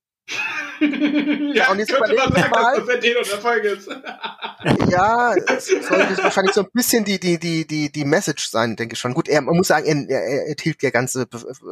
[1.54, 3.90] ja, und jetzt könnte man sagen, mal, dass das der Tenor der Folge ist.
[4.90, 8.94] ja, es sollte wahrscheinlich so ein bisschen die, die, die, die, die Message sein, denke
[8.94, 9.14] ich schon.
[9.14, 11.28] Gut, er, man muss sagen, er, er, er tilgt ja ganze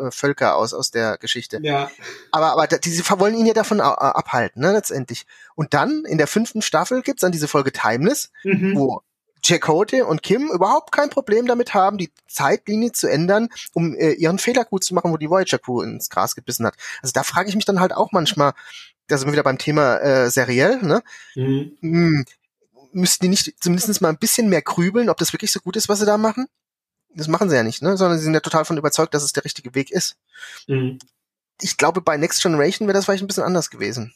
[0.09, 1.59] Völker aus, aus der Geschichte.
[1.61, 1.89] Ja.
[2.31, 5.25] Aber, aber die, sie wollen ihn ja davon abhalten, ne, letztendlich.
[5.55, 8.75] Und dann, in der fünften Staffel gibt's dann diese Folge Timeless, mhm.
[8.75, 9.01] wo
[9.43, 14.39] Chakotay und Kim überhaupt kein Problem damit haben, die Zeitlinie zu ändern, um äh, ihren
[14.39, 16.75] Fehler gut zu machen, wo die Voyager Crew ins Gras gebissen hat.
[17.01, 18.53] Also da frage ich mich dann halt auch manchmal,
[19.11, 21.03] da sind wir wieder beim Thema äh, seriell, ne?
[21.35, 21.77] Mhm.
[21.81, 22.25] Hm,
[22.93, 25.89] müssten die nicht zumindest mal ein bisschen mehr grübeln, ob das wirklich so gut ist,
[25.89, 26.47] was sie da machen?
[27.13, 27.97] Das machen sie ja nicht, ne?
[27.97, 30.15] Sondern sie sind ja total von überzeugt, dass es der richtige Weg ist.
[30.67, 30.99] Mhm.
[31.61, 34.13] Ich glaube, bei Next Generation wäre das vielleicht ein bisschen anders gewesen.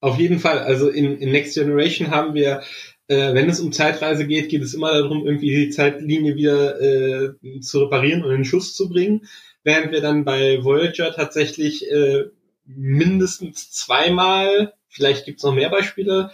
[0.00, 0.58] Auf jeden Fall.
[0.58, 2.62] Also in, in Next Generation haben wir
[3.08, 7.60] äh, wenn es um Zeitreise geht, geht es immer darum, irgendwie die Zeitlinie wieder äh,
[7.60, 9.26] zu reparieren und in Schuss zu bringen.
[9.64, 12.26] Während wir dann bei Voyager tatsächlich äh,
[12.68, 16.30] mindestens zweimal, vielleicht gibt es noch mehr Beispiele,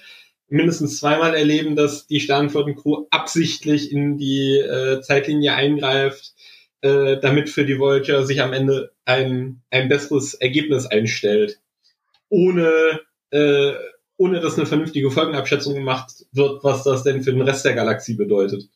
[0.49, 6.35] mindestens zweimal erleben, dass die Sternflottencrew absichtlich in die äh, Zeitlinie eingreift,
[6.83, 11.61] äh, damit für die Voyager sich am Ende ein, ein besseres Ergebnis einstellt.
[12.29, 13.75] Ohne äh,
[14.17, 18.15] ohne dass eine vernünftige Folgenabschätzung gemacht wird, was das denn für den Rest der Galaxie
[18.15, 18.69] bedeutet.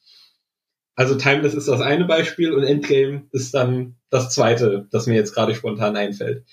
[0.96, 5.32] Also Timeless ist das eine Beispiel und Endgame ist dann das zweite, das mir jetzt
[5.32, 6.44] gerade spontan einfällt.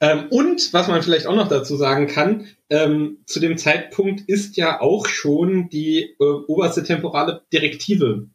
[0.00, 4.56] Ähm, und was man vielleicht auch noch dazu sagen kann, ähm, zu dem Zeitpunkt ist
[4.56, 8.28] ja auch schon die äh, oberste temporale Direktive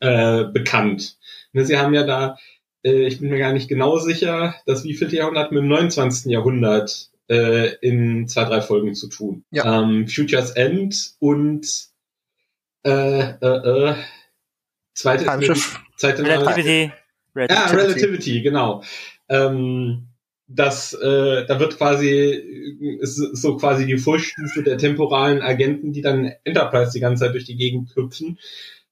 [0.00, 1.16] äh, bekannt.
[1.52, 2.38] Ne, Sie haben ja da,
[2.84, 6.32] äh, ich bin mir gar nicht genau sicher, das wievielte Jahrhundert mit dem 29.
[6.32, 9.44] Jahrhundert äh, in zwei, drei Folgen zu tun.
[9.50, 9.80] Ja.
[9.82, 11.66] Ähm, Futures End und
[12.84, 13.94] äh, äh, äh,
[14.94, 15.24] zweite,
[15.96, 16.92] zweite Relativity.
[17.36, 17.54] Relativity.
[17.54, 18.82] Ja, Relativity, genau.
[19.28, 20.08] Ähm,
[20.54, 22.08] das, äh, da wird quasi,
[23.00, 27.44] ist so quasi die Vorstufe der temporalen Agenten, die dann Enterprise die ganze Zeit durch
[27.44, 28.38] die Gegend hüpfen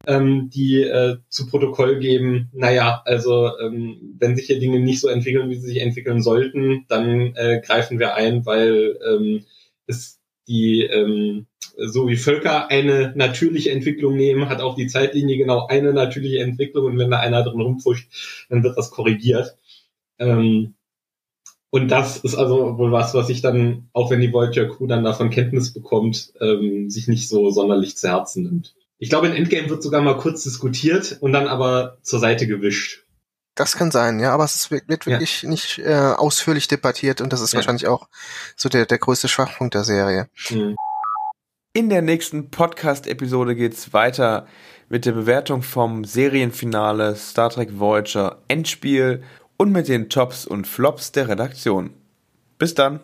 [0.07, 5.09] ähm, die äh, zu Protokoll geben, naja, also ähm, wenn sich hier Dinge nicht so
[5.09, 9.45] entwickeln, wie sie sich entwickeln sollten, dann äh, greifen wir ein, weil ähm,
[9.87, 11.47] es die, ähm,
[11.77, 16.87] so wie Völker eine natürliche Entwicklung nehmen, hat auch die Zeitlinie genau eine natürliche Entwicklung
[16.87, 19.57] und wenn da einer drin rumpfuscht, dann wird das korrigiert.
[20.19, 20.75] Ähm,
[21.75, 25.05] und das ist also wohl was, was sich dann, auch wenn die Voyager Crew dann
[25.05, 28.75] davon Kenntnis bekommt, ähm, sich nicht so sonderlich zu Herzen nimmt.
[28.99, 33.07] Ich glaube, in Endgame wird sogar mal kurz diskutiert und dann aber zur Seite gewischt.
[33.55, 35.49] Das kann sein, ja, aber es wird, wirklich ja.
[35.49, 37.57] nicht äh, ausführlich debattiert und das ist ja.
[37.57, 38.07] wahrscheinlich auch
[38.55, 40.29] so der, der größte Schwachpunkt der Serie.
[40.51, 40.77] Mhm.
[41.73, 44.47] In der nächsten Podcast-Episode geht's weiter
[44.91, 49.23] mit der Bewertung vom Serienfinale Star Trek Voyager Endspiel
[49.63, 51.91] und mit den Tops und Flops der Redaktion.
[52.59, 52.99] Bis dann!